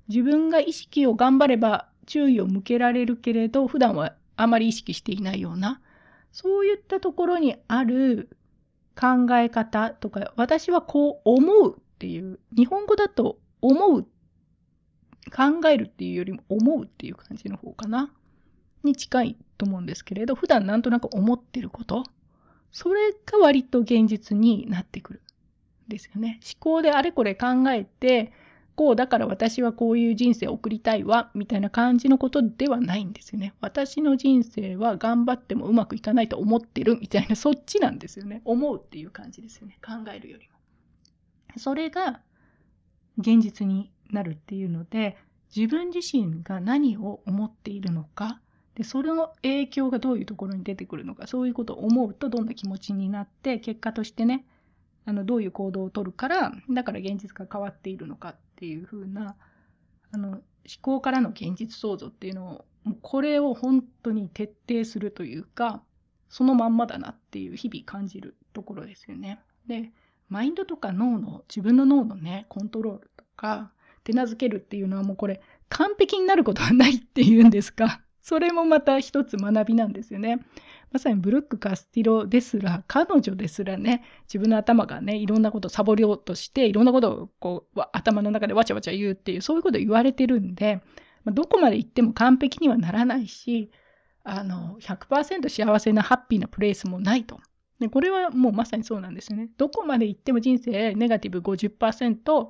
[0.08, 5.80] 自分が意識を頑張れば注意を向けられるけれど、普段はあまり意識していないような、
[6.32, 8.28] そういったところにある
[8.94, 14.02] 考え方とか、私はこう思うっていう、日本語だと思う、
[15.34, 18.12] 考えるっていうよりも思うっていう感じの方かな、
[18.84, 22.04] に近いと思うんですけれど、普段なんとなく思ってること、
[22.70, 25.22] それが割と現実になってくる。
[25.88, 26.40] ですよね。
[26.44, 28.32] 思考であれこれ考えて、
[28.74, 33.54] こうだから私はこういう人生を送りたいわ、みたいな感じのことではないんですよね。
[33.60, 38.42] 私の人生は頑張ってもうまくいかないと思ってるみたいな、そっちなんですよね。
[38.44, 39.78] 思うっていう感じですよね。
[39.84, 40.56] 考えるよりも。
[41.58, 42.20] それが
[43.18, 45.16] 現実になるっていうので、
[45.54, 48.40] 自分自身が何を思っているのか、
[48.74, 54.44] で、それの影響がどういうところに出てくるのか、そういうことを思うとどんな気持ちになって、結果としてね、
[55.06, 59.36] あのどういう行動をとるからだから現実が変わっているのかっていう風な
[60.12, 60.42] あの思
[60.82, 65.82] 考からの現実創造っていうのをこれを本当に徹底するというか
[66.28, 69.40] そのまんまだなっていう日々感じるところですよね。
[69.66, 69.90] で、
[70.28, 73.72] マインドとか脳の、自分の脳のね、コントロールとか、
[74.04, 78.02] 手なずけるっていうのはもうこれ、完璧になることはないっていうんですか。
[78.22, 80.44] それもまた一つ学びなんですよね。
[80.92, 90.80] まさにブルック・カスティロですら、彼女ですらね、自分の頭がね、いろんなことをサボりようとして、いろんなことをこう、頭の中でわちゃわちゃ言うっていう、そういうことを言われてるんで、
[91.24, 93.70] まあ、どこまで行っても完璧にはならないし、
[94.22, 97.40] あの、100%幸せなハッピーなプレイスもないと。
[97.78, 99.50] で、これはもうまさにそうなんですよね。
[99.56, 102.48] どこまで行っても人生ネガティブ50%、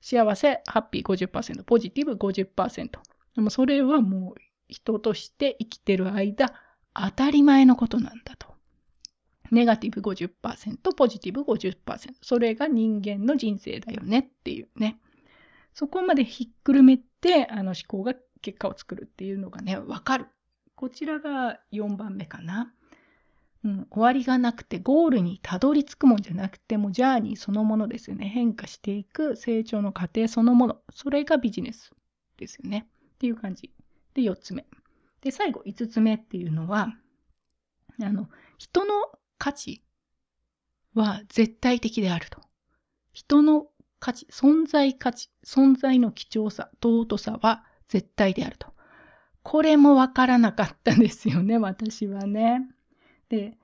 [0.00, 2.90] 幸せ、ハッピー50%、ポジティブ50%。
[3.34, 6.52] でもそれはもう人として生きてる間、
[7.00, 8.48] 当たり前のことなんだと。
[9.50, 11.76] ネガティブ50%、ポジティブ50%。
[12.20, 14.98] それが人間の人生だよねっていうね。
[15.74, 20.26] そこまでひっくるめて、あの思考が結果を作るっていうのがね、わかる。
[20.74, 22.72] こちらが4番目かな。
[23.64, 28.26] うん、終わりがなくてゴールにたどり着くもんじゃなくてもジャーニーそのものですよね。
[28.26, 30.76] 変化していく成長の過程そのもの。
[30.94, 31.92] それがビジネス
[32.36, 32.88] ですよね。
[33.14, 33.72] っていう感じ。
[34.14, 34.64] で、4つ目。
[35.20, 36.94] で、最後、5つ目っていうのは、
[38.00, 38.28] あの、
[38.58, 38.92] 人の
[39.38, 39.82] 価値
[40.94, 42.40] は絶対的であると。
[43.12, 43.66] 人の
[43.98, 48.68] 価値、存在価値、存在の貴重さ、尊さは絶対であると。
[49.42, 52.68] これもわからなかったんですよね、 私はね。
[53.28, 53.56] で、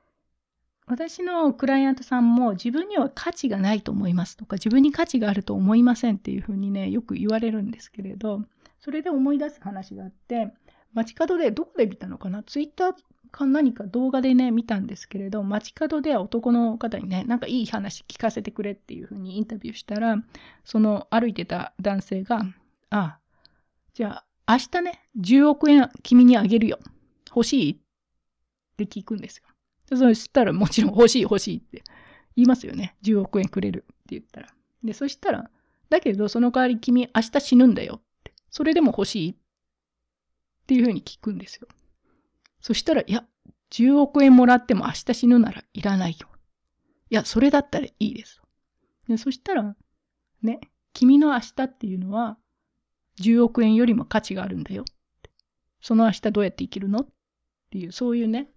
[0.87, 8.43] 私のクライアントさんも自分には価値がないと思いますとか自分に価値があると思いませんっていうふうにねよく言われるんですけれど
[8.81, 10.53] それで思い出す話があって
[10.95, 12.43] 街角でどこで見たのかな？
[12.43, 12.95] ツイッター
[13.31, 20.17] か何か動画でね見たんですけれど街角で男の方にねなんかいい話聞かせてくれっていうふうにインタビューしたら
[20.65, 22.43] その歩いてた男性が
[22.91, 23.19] 「ああ
[23.93, 26.79] じゃあ明日ね10億円君にあげるよ
[27.29, 27.77] 欲しい?」っ
[28.77, 29.45] て聞くんですよ。
[29.97, 31.85] そしたらもちろん欲しい欲しいって
[32.37, 32.97] 言いますよね。
[33.05, 34.49] 10億円くれるって言ったら。
[34.83, 35.51] で、そしたら、
[35.91, 38.33] だけどその代わり君明日死ぬんだよって。
[38.51, 39.31] それでも欲しい？
[39.33, 39.41] って
[40.65, 41.69] っていうふうに聞くんですよ。
[42.61, 43.27] そしたら、いや、
[43.71, 46.29] 10億円もらっても明日死ぬならいらないよ。
[47.11, 48.41] いや、それだったらいいです。
[49.07, 49.77] でそしたら、
[50.43, 50.61] ね、
[50.95, 52.39] 君の明日っていうのは
[53.21, 54.85] 10億円よりも価値があるんだよ。
[55.83, 57.01] その明日どうやって生きるの？
[57.01, 57.09] っ
[57.71, 58.49] ていう、そういうね、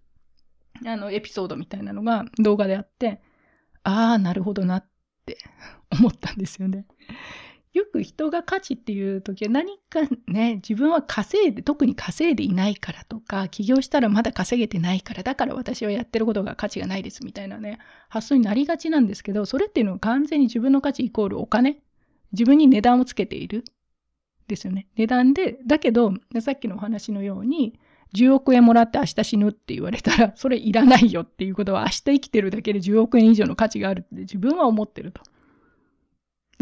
[0.86, 3.22] あの、エピソードみたいなのが動画であって、
[3.84, 4.90] ああ、なるほどなっ
[5.26, 5.38] て
[5.92, 6.86] 思ったんですよね。
[7.78, 21.80] よく人が価値っていう時は何かね、自分は稼いで、特に稼いでいないからとか、起業したらまだ稼げてないから、だから私はやってることが価値がないですみたいなね、発想になりがちなんですけど、それっていうのは完全に自分の価値イコールお金
[22.32, 23.64] 自分に値段をつけている。
[24.48, 24.88] ですよね。
[24.96, 27.80] 値段で、だけど、さっきのお話のように、
[28.16, 35.22] 10億円もらって明日死ぬって言われたら、それいらないよっていうことは明日生きてるだけで10億円以上の価値があるって自分は思ってると。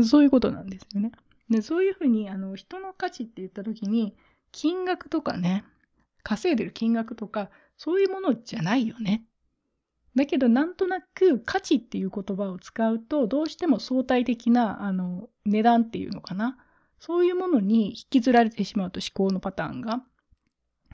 [0.03, 1.12] そういうことなんですよね。
[1.49, 4.15] でそういうふうにあの人の価値って言った時に
[4.51, 5.63] 金額とかね
[6.23, 9.23] 稼いでる金額とかそういうものじゃないよね。
[10.15, 16.58] だけどなんとなく価値っていう言葉を使うとどうしても相対的なあの値段っていうのかな
[16.99, 20.01] そういうものに引きずられてしまうと思考のパターンが。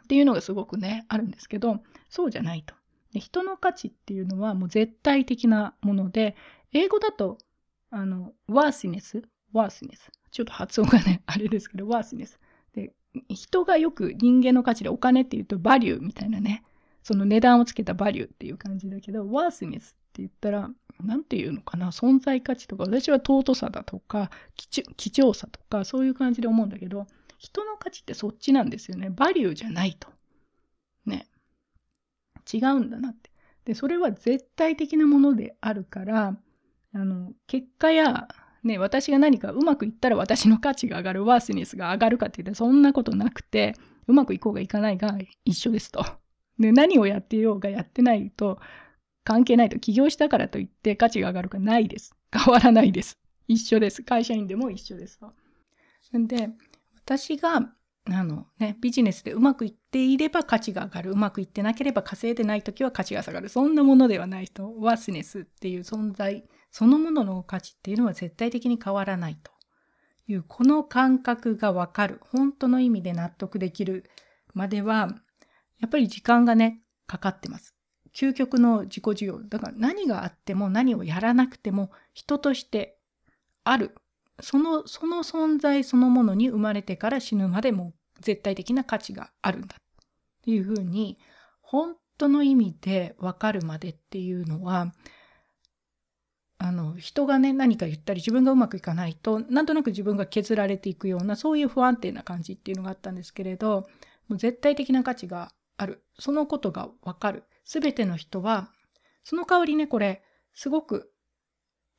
[0.04, 2.76] っていうのがすごくね、あるんですけど、そうじゃないと。
[3.14, 6.36] で人の価値っていうのはもう絶対的なもので、
[6.74, 7.38] 英語だと、
[7.92, 10.10] あの、ワーシネス、ワーシネス？
[10.32, 12.40] ちょっと発音がね、 あれですけど、ワーシネス。
[12.74, 12.94] で、
[13.30, 16.64] 人がよく人間の価値でお金って言うとバリューみたいなね、
[17.04, 20.72] その値段をつけたバリューっていう感じだけど、ワーシネスって言ったら、
[21.04, 29.10] なんていうのかな、存在価値とか、私は尊さだとか、貴重さとか、そういう感じで思うんだけど、人の価値ってそっちなんですよね。
[29.10, 30.08] バリューじゃないと。
[31.06, 31.28] ね。
[32.54, 33.32] 違うんだなって。
[33.66, 36.38] で、それは絶対的なものであるから、
[36.94, 38.28] あの、結果や、
[38.64, 43.76] ね、私が何かうまくいったら私の価値が上がる、ワースネスが上がるかって言ったらそんなことなくて、
[44.08, 46.06] うまくいこうがいかないが一緒ですと。
[46.60, 48.60] で、何をやってようがやってないと
[49.24, 49.80] 関係ないと。
[49.80, 52.16] 起業したからといって価値が上がるかないです。
[52.32, 53.18] 変わらないです。
[53.48, 54.04] 一緒です。
[54.04, 55.34] 会社員でも一緒ですと。
[56.18, 56.50] んで、
[56.96, 57.74] 私が
[58.06, 61.12] あのね、ビジネスでうまくいっていれば価値が上がる。
[61.12, 63.50] うまくいってなければ稼いでない時は価値が下がる。
[63.50, 64.76] そんなものではないと。
[64.80, 69.52] ワースネスっていう存在、そのものの価値っていうのは絶対的に変わらないと
[70.28, 72.20] いう、この感覚がわかる。
[72.32, 74.10] 本当の意味で納得できる
[74.54, 75.10] までは、
[75.80, 77.76] やっぱり時間がね、かかってます。
[78.14, 79.44] 究極の自己需要。
[79.44, 82.98] だから何があっても何をやらなくても人として
[83.64, 83.96] ある
[84.42, 89.82] その、その存在そのものに生まれてから死ぬまでも絶対的な価値があるんだっ
[90.44, 91.18] ていうふうに、
[91.62, 94.92] 本当の意味で分かるまでっていうのは
[96.64, 103.88] あの人がね何か言ったり自分がうまくいかないとなんとなく自分が削られていくようなそういう不安定な感じっていうのがあったんですけれど
[104.28, 108.70] もう絶対的な価値があるそのことが分かる全ての人は
[109.24, 110.22] その代わりねこれ
[110.54, 111.12] すごく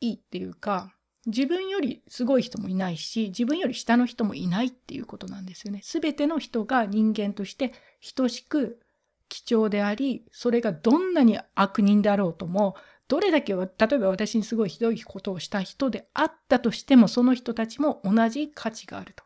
[0.01, 0.95] いいっていうか
[1.27, 5.81] 自分よりすごい人もいないし自分より下の人もいないっていうことなんですよね。
[5.85, 7.73] 全ての人が人間として
[8.15, 8.81] 等しく
[9.29, 12.77] 貴重でありそれがどんなに悪人であろうとも
[13.13, 19.23] どれだけ例えば私にすごいひどいことをした人であったとしてもその人たちも同じ価値があると。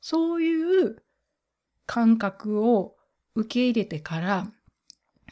[0.00, 1.02] そういう
[1.86, 2.94] 感覚を
[3.34, 4.46] 受け入れてから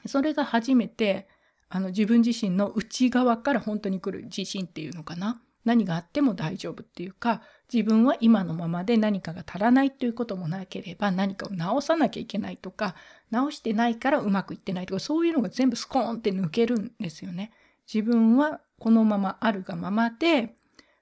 [0.06, 1.28] それが初めて
[1.68, 7.42] あの自分自身の内側から本当に来る自信っていうのかな何があっても大丈夫っていうか
[7.72, 12.96] 自分は今のままで何かが足らないということもなければ何かを直さなきゃいけないとか
[13.30, 17.52] 直してないからうまくいってないとかそういうのが全部スコーンって抜けるんですよね。
[17.92, 20.56] 自分はこのままあるがままで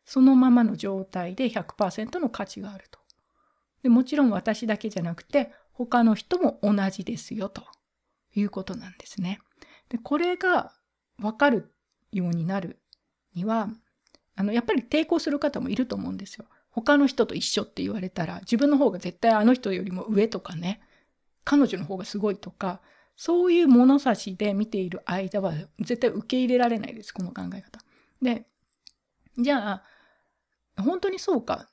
[0.05, 2.99] そのままの状態で100%の価値があると。
[3.83, 7.63] でもちろん私だけじゃなくて他の人も同じですよと
[8.35, 9.41] いうことなんですね。
[9.89, 10.73] でこれが
[11.19, 11.73] 分かる
[12.13, 12.79] ようになる
[13.35, 13.69] には
[14.37, 16.47] あのやっぱり抵抗する方もいると思うんですよ。
[16.71, 20.81] 他の人と一緒って言われたら自分の方が絶対あの人よりも上とかね
[21.45, 22.81] 彼女の方がすごいとか
[23.25, 27.79] そういう物差しで見ている間は絶対受け入れられないですこの考え方。
[28.21, 28.47] で
[29.39, 29.81] じゃ
[30.77, 31.69] あ本当にそうか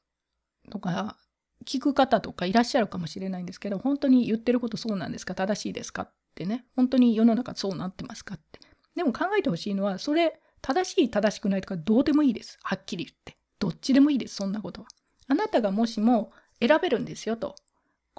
[0.70, 1.18] とか
[1.66, 5.34] 聞く方とかいらっしゃるかもしれないんですけど本当に言ってることそうなんですか？
[5.34, 6.04] 正しいですか？
[6.04, 6.66] ってね。
[6.76, 8.36] 本当に世の中そうなってますか？
[8.36, 8.60] って。
[8.96, 12.60] でも考えてほしいのはそれ正しい正しくないとかどうでもいいです。
[12.62, 13.38] はっきり言って。
[13.58, 14.88] どっちでもいいですそんなことは。
[15.28, 16.32] あなたがもしも
[16.62, 17.56] 選べるんですよと。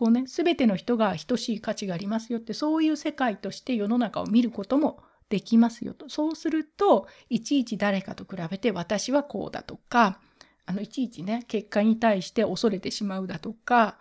[0.00, 6.08] こうね全ての人が等しい価値がありますよってそういう世界として世の中を見ることもできますよと。
[6.08, 10.18] そうするといちいち誰かと比べて私はこうだとか
[10.64, 13.98] あのいちいちね結果に対して恐れてしまうだとか、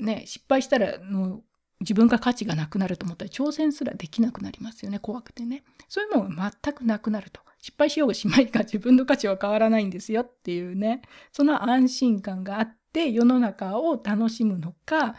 [0.00, 1.42] ね、失敗したらの
[1.78, 5.62] 自分が価値がなくなると思ったら挑戦すらできなくなりますよね怖くてね。
[5.88, 7.40] そういうのが全くなくなると。
[7.60, 15.16] 失敗しようがしまいが自分の価値は変わらないんですよっていうねその安心感があって世の中を楽しむのか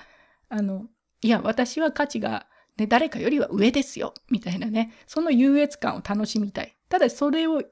[0.50, 0.88] あの
[1.22, 2.48] いや私は価値が、
[2.78, 7.64] ね、誰かよりは上ですよみたいなねその優越感を楽しみたいただそれを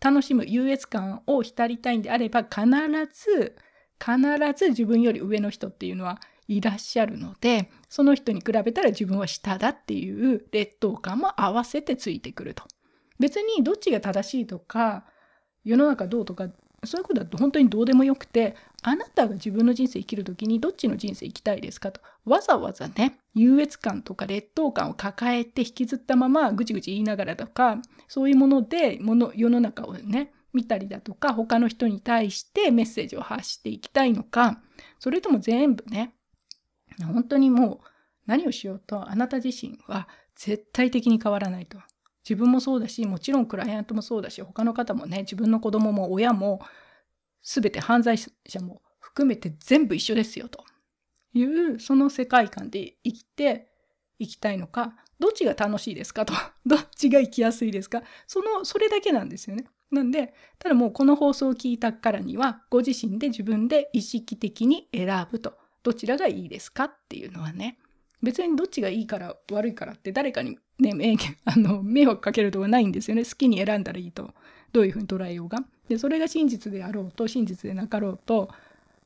[0.00, 2.64] 楽しむ優越感を浸りたいんであれば必
[3.12, 3.56] ず
[3.98, 4.18] 必
[4.56, 12.64] ず自分より上の人っていうのはいらっしゃるのでその人に比べたら自分は下だっていう劣等感も合わせてついてくると。
[13.20, 15.04] 別にどっちが正しいとか
[15.62, 16.48] 世の中どうとか
[16.84, 27.78] そういうことだと本当にどうでもよくてあなたが自分の人生生きる時にどっちの人生生きたいですかとわざわざね優越感とか劣等感を抱えて引きずったままぐちぐち言いながらとか
[28.08, 34.60] そういうものでもの世の中をね見たりだとか他の人に対してメッセージを発していきたいのか
[34.98, 36.14] それとも全部ね
[37.04, 37.80] 本当にもう
[38.26, 41.78] 何をしようとあなた自身は絶対的に変わらないと。
[42.22, 46.60] 自分もそうだしもちろんクライアントもそうだし他の方もね自分の子供も親も
[47.42, 50.64] 全て犯罪者も含めて全部一緒ですよと。
[51.32, 53.68] いうその世界観で生きて
[54.18, 56.34] いきたいのかどっちが楽しいですかと。
[56.66, 58.02] どっちが生きやすいですか。
[58.26, 59.66] そのそれだけなんですよね。
[59.90, 65.58] なんでただもうこの放送を聞いたからにはご自身で自分で意識的に選ぶと。
[65.82, 67.78] どちらがいいですかっていうのはね。
[68.22, 70.92] 別にどっちがいいから悪いからって誰かにね
[71.44, 73.24] あの迷惑かけるとかないんですよね。
[73.24, 74.32] 好きに選んだらいいと。
[74.72, 75.64] どういうふうに捉えようが。
[75.88, 78.48] でそれが真実であろうと真実でなかろうと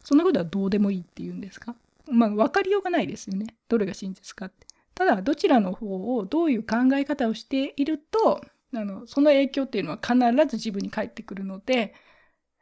[0.03, 1.75] そんなことはどうでもいいっていうんですか？
[2.11, 3.47] まあ分かりようがないですよね。
[3.69, 4.67] どれが真実かって。
[4.95, 8.41] ただどちらの方をどういう考え方をしていると
[8.75, 10.17] あのその影響っていうのは必
[10.49, 11.95] ず自分に返ってくるので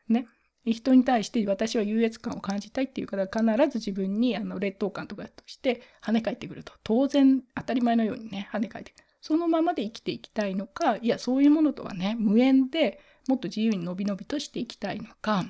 [0.09, 0.27] ね。
[0.65, 6.73] 人に対して私は優越感を感じたいっていう方は必ず自分にあの劣等感とかとして跳ね返ってくると。
[6.85, 9.05] 当然当たり前のようにね跳ね返ってくる。
[9.21, 15.45] そのままで生きていきたいのかいやそういうものとはね無縁でもっと自由にのびのびとしていきたいのか。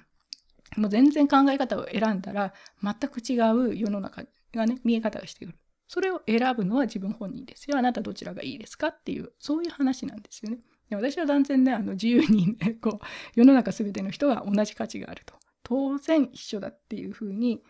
[0.76, 5.58] もう全然考え方を選んだら全く違う世の中がね見え方がしてくる。
[5.88, 7.76] それを選ぶのは自分本人ですよ。
[7.76, 10.58] あなたどちらがいいですかっていうそういう話なんですよね。
[10.96, 17.62] 私は断然ねあの自由に、ね、こう世の中全ての人が同じ価値があると当然一緒だっていうふうに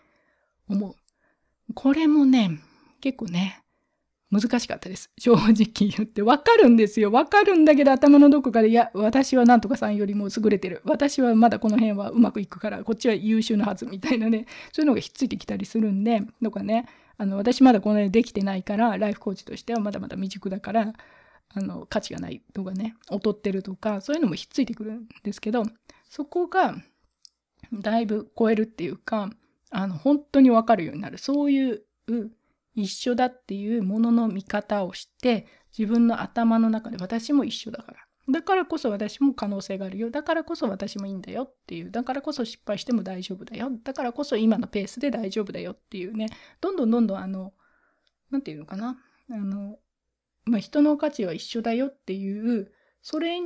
[0.69, 0.95] 思う
[1.75, 2.59] これもね
[3.01, 3.63] 結構ね
[4.33, 5.11] 難しかったです。
[5.19, 6.23] 正直言って。
[6.23, 7.13] わかるんですよ。
[7.13, 10.81] わかるんだけど頭のどこかで、いや、私はなんとかさんよりも優れてる。
[10.87, 16.87] 私はまだこの辺はうまくいくから、こっちは優秀なはずみたいなね、そういうのがひっついてきたりするんで、とかね、
[17.19, 20.95] あの、私まだこの辺できてないから、ライフコーチとしてはまだまだ未熟だから、
[21.55, 25.65] あの、価値がないとかね、劣ってるとか、そういうのもひっついてくるんですけど、
[26.09, 26.77] そこが、
[27.73, 29.31] だいぶ超えるっていうか、
[29.71, 31.19] あの、本当にわかるようになる。
[31.19, 31.83] そういう
[32.75, 35.47] 一緒だっていうものの見方をして
[35.77, 37.99] 自分の頭の中で私も一緒だから。
[38.31, 40.11] だからこそ私も可能性があるよ。
[40.11, 41.91] だからこそ私もいいんだよっていう。
[41.91, 43.71] だからこそ失敗しても大丈夫だよ。
[43.83, 46.29] だからこそ今のペースで大丈夫だよっていうね。
[46.61, 47.53] どんどんどんどんあの
[48.31, 48.97] 何て言うのかな。
[49.31, 49.79] あの、
[50.45, 52.73] まあ、人の価値は一緒だよっていう
[53.03, 53.41] それ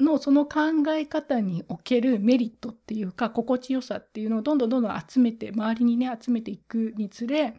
[0.00, 7.54] のその考え方におけるメリットっていうか心地よさっていうのをどんどんどんどん集めて周りにね集めていくにつれ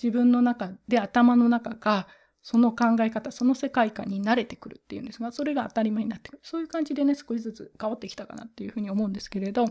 [0.00, 2.06] 自分の中で頭の中が
[2.42, 6.40] その考え方その世界観に慣れてくるっていうんですがそれが当たり前になってくる。
[6.42, 9.66] そういう感じでね少しずつ変わってきたかなっていうふうに思うんですけれど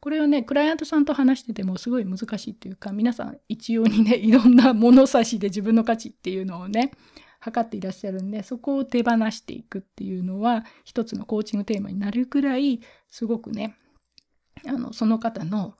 [0.00, 6.92] これはねクライアントさんと話しててもすごい難しいっていうか皆さん一様にねいろんな物差しで自分の価値っていうのをね
[7.44, 12.80] 測っていらっしゃるんでそこを手放していくっていうのは一つのコーチングテーマになるくらい
[13.10, 13.76] すごくね
[14.66, 15.74] あのその方の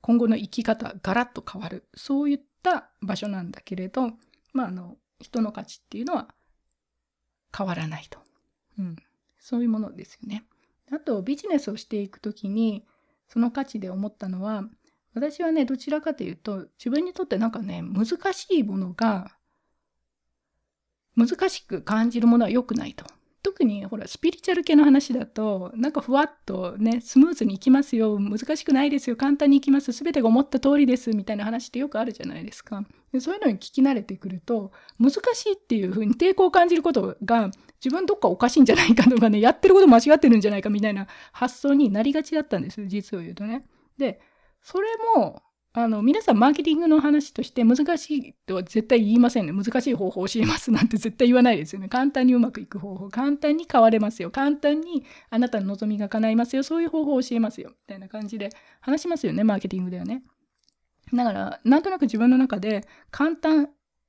[0.00, 4.12] 今後の生き方がガラッと変わるそういった場所なんだけれど、
[4.52, 6.28] まあ、あの、人の価値っていうのは
[7.56, 8.18] 変わらないと。
[8.78, 8.96] うん。
[9.38, 10.44] そういうものですよね。
[10.92, 12.86] あと、ビジネスをしていくときに、
[13.28, 14.64] その価値で思ったのは、
[15.14, 19.36] 私はね、どちらかというと、自分にとってなんかね、難しいものが、
[21.18, 23.04] 難しく感じるものは良くないと。
[23.42, 37.50] 特にほらスピリチュアル系の話だとなんかふわっとねスムーズにいきますよ難しくないですよ簡単にいきます全てが思った通りですみたいな話ってよくあるじゃないですかでそういうのに聞き慣れてくると難しいっていう風に抵抗を感じることが
[37.82, 43.64] 自分どっかおかしいんじゃないかとかねやってること間違ってるんじゃないかみたいな発想になりがちだったんです実を言うとね
[43.98, 44.20] で
[44.62, 45.42] それも
[45.80, 49.52] あの、皆さんマーケティングの話として難しいとは絶対言いませんね。
[49.52, 51.88] 難しい方法を教えますなんて絶対言わないですよね。
[51.88, 53.08] 簡単にうまくいく方法。
[53.10, 54.32] 簡単に変われますよ。
[54.32, 56.64] 簡単にあなたの望みが叶いますよ。
[56.64, 57.70] そういう方法を教えますよ。
[57.70, 58.50] みたいな感じで
[58.80, 59.44] 話しますよね。
[59.44, 60.24] マーケティングではね。
[61.14, 63.68] だから、なんとなく自分の中で簡単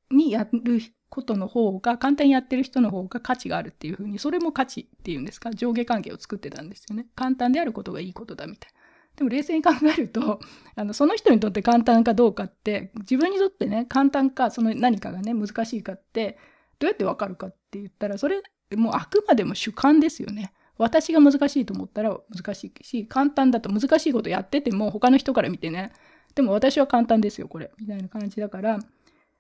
[0.10, 7.06] にやることの方が、簡単にやってる人の方が価値があるっていうふうに、それも価値っていうんですか、上下関係を作ってたんですよね。
[7.16, 8.79] 簡単であることがいいことだみたいな。
[9.20, 10.40] でも冷静に考えると
[10.76, 16.38] あのその人にとって簡単かどうかって自分にとってね簡単かその何かがね難しいかって
[16.80, 18.42] どうやってわかるかって言ったらそれ
[18.78, 20.54] もうあくまでも主観ですよね。
[20.78, 25.92] 私が難しいと思ったら難しいし簡単だと難しいことやってても他の人から見てね
[26.36, 28.80] でも私は簡単ですよこれみたいな感じだから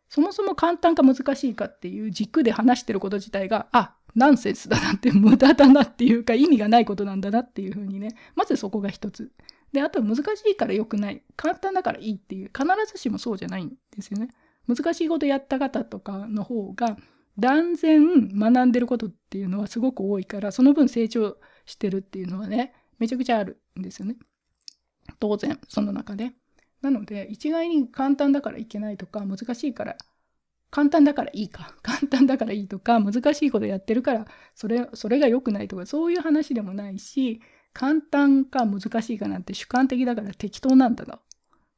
[0.09, 9.31] そもそも簡単か難しいかっていう軸で話してること自体があナンセンスだなって無駄だなっていうか意味がないことなんだなっていうふうにねまずそこが一つ
[9.71, 11.23] で、あと難しいから良くない。
[11.35, 14.29] 簡単だからいいっていう、必ずしもそうじゃないんですよね。
[14.67, 16.97] 難しいことやった方とかの方が、
[17.37, 24.17] 断然学んでることっていうのはすごく多いから、その分成長してるっていうのはね、めちゃくちゃあるんですよね。
[25.19, 26.33] 当然、その中で。
[26.81, 29.97] なので、一概に簡単だからいけないとか、難しいから、
[30.71, 37.41] 簡単だからいいか、簡単だからいいとか、難しいことやってるから、それ、それが良くないとか、そういう話でもないし、
[37.73, 41.19] 簡単か難しいかなんて主観的だから適当なんだな。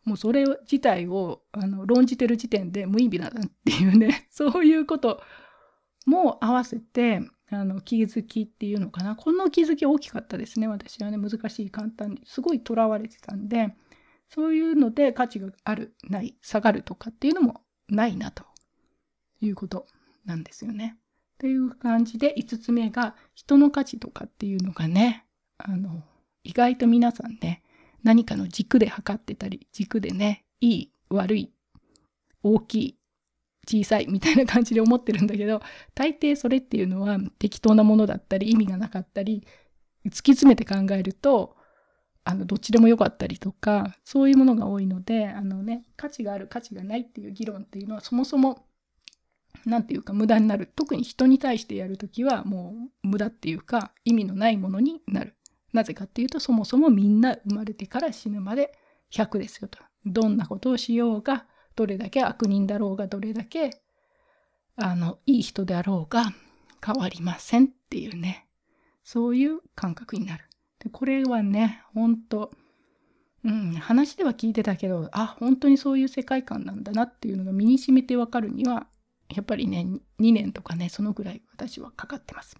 [0.03, 5.21] もうそれ自体をあの論じてる時点で無意味だなっていうね、 そういうこと
[6.05, 9.15] も合わせて、あの気づきっていうのかな。
[9.15, 10.67] この気づき大きかったですね。
[10.67, 12.21] 私はね、難しい、簡単に。
[12.25, 13.75] すごいとらわれてたんで、
[14.29, 18.45] そういうので価値がある、ない、下がるとかっていうのもないなと
[19.41, 19.85] いうこと
[20.25, 20.97] なんですよね。
[21.37, 25.25] という感じで5つ目が人の価値とかっていうのがね、
[25.67, 26.03] あの、
[26.43, 27.63] 意外と皆さんね、
[28.03, 31.51] 何かの軸で測ってたり、軸でね、いい、悪い、
[32.43, 32.97] 大きい、
[33.67, 35.61] 小さいみたいな感じで思ってるんだけど、
[35.93, 39.45] 大抵それっていうのは適当なものだったり、意味がなかったり、
[40.07, 41.55] 突き詰めて考えると、
[42.23, 48.65] あの、どっちでもよかったりとか、そういうものが多いので、あのね、価値がある、価値がないっていう議論っていうのはそもそも
[49.65, 50.71] 何て言うか無駄になる。
[50.75, 55.35] 特に人に対してやるときはもう無駄っていうか意味のないものになる。
[55.73, 58.73] なぜかっていうとそもそもみんな生まれてから死ぬまで
[59.11, 59.79] 100ですよと。
[60.05, 61.45] どんなことをしようが
[61.75, 63.81] どれだけ悪人だろうがどれだけ
[64.75, 66.33] あのいい人であろうが
[66.83, 68.47] 変わりませんっていうね
[69.03, 70.45] そういう感覚になる。
[70.79, 72.51] でこれはね本当
[73.43, 78.85] うん、話では聞いてたけどあ本当にそういう世界観なんだなっていうのが身に染みてわかるには
[79.29, 79.87] やっぱりね
[80.19, 82.55] 2年とかねそのぐらい私はかかってます。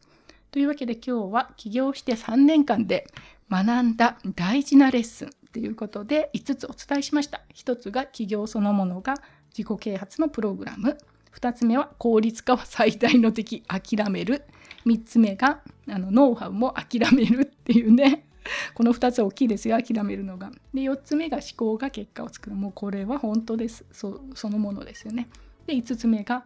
[0.52, 3.08] というわけで今日は起業して3年間で
[3.50, 7.42] 学んだ大事なレッスンということで5つお伝えしました。
[7.56, 9.16] 1つが起業そのものが
[9.58, 10.98] 自己啓発のプログラム。
[11.34, 14.44] 2つ目は効率化は最大の敵諦める。
[14.86, 18.26] 3つ目があのノウハウも諦めるっていうね。
[18.74, 20.52] この2つ大きいですよ諦めるのが。
[20.74, 22.58] で4つ目が思考が結果を作る。
[22.58, 25.30] もうこれは本当ですそのものですよね。
[25.66, 26.44] で5つ目が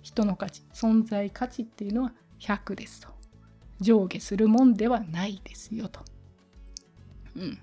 [0.00, 3.17] 人の価値存在価値っていうのは100ですと。
[3.80, 6.00] 上下するもんではないですよと。
[7.36, 7.58] うん。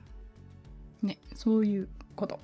[1.02, 2.40] ね、そういうこと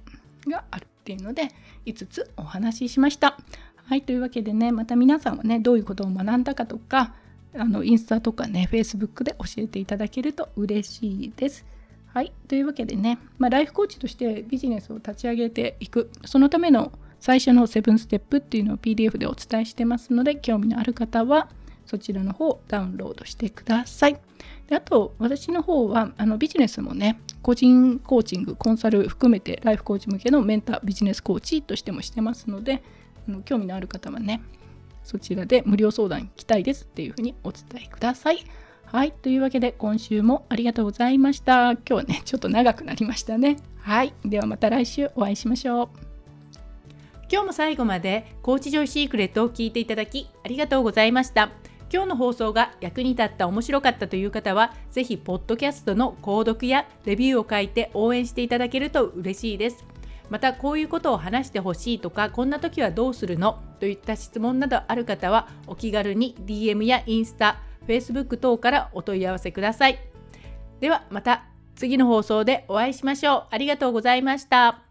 [0.48, 1.50] があるっていうので
[1.86, 3.38] 5つお話ししました。
[3.86, 7.14] はい、というわけでね、また皆さんはね、どういうことを学んだかとか、
[7.54, 11.66] あのインスタとかね、Facebook で教えていただけると嬉しいです。
[12.14, 21.50] はい、というわけでね、まあ、ライフコーチとしてビジネスを立ち上げていく、そのための最初の7ステップっていうのを PDF でお伝えしてますので、興味のある方は、
[21.92, 24.18] そちらの方ダウンロードしてください。
[24.68, 32.82] であと、私の方はあのビジネスもね、個人コーチング、コンサル含めてライフコーチ向けのメンタービジネスコーチとしてもしてますので、
[33.28, 34.42] あの興味のある方はね、
[35.04, 38.46] そちらで無料相談来たいですっていうふうにお伝えください。
[38.86, 39.12] はい。
[39.12, 41.72] というわけで今週もありがとうございました。
[41.72, 43.58] 今日はね、ちょっと長くなりましたね。
[43.82, 44.14] はい。
[44.24, 45.90] ではまた来週お会いしましょう。
[47.30, 51.52] 今日も最後までコーチジョイシークレットを聞いていただきありがとうございました。
[51.92, 59.86] 今日の放送が役に立った面白かったという方は、ぜひポッドキャストの購読やレビューを書いて応援していただけると嬉しいです。
[60.30, 70.00] またこういうことを話してほしいとかこんな時はどうするのといった質問などある方はお気軽に DM やインスタ Facebook 等からお問い合わせください。
[70.80, 71.44] ではまた
[71.76, 73.48] 次の放送でお会いしましょう。
[73.52, 74.82] ありがとうございました。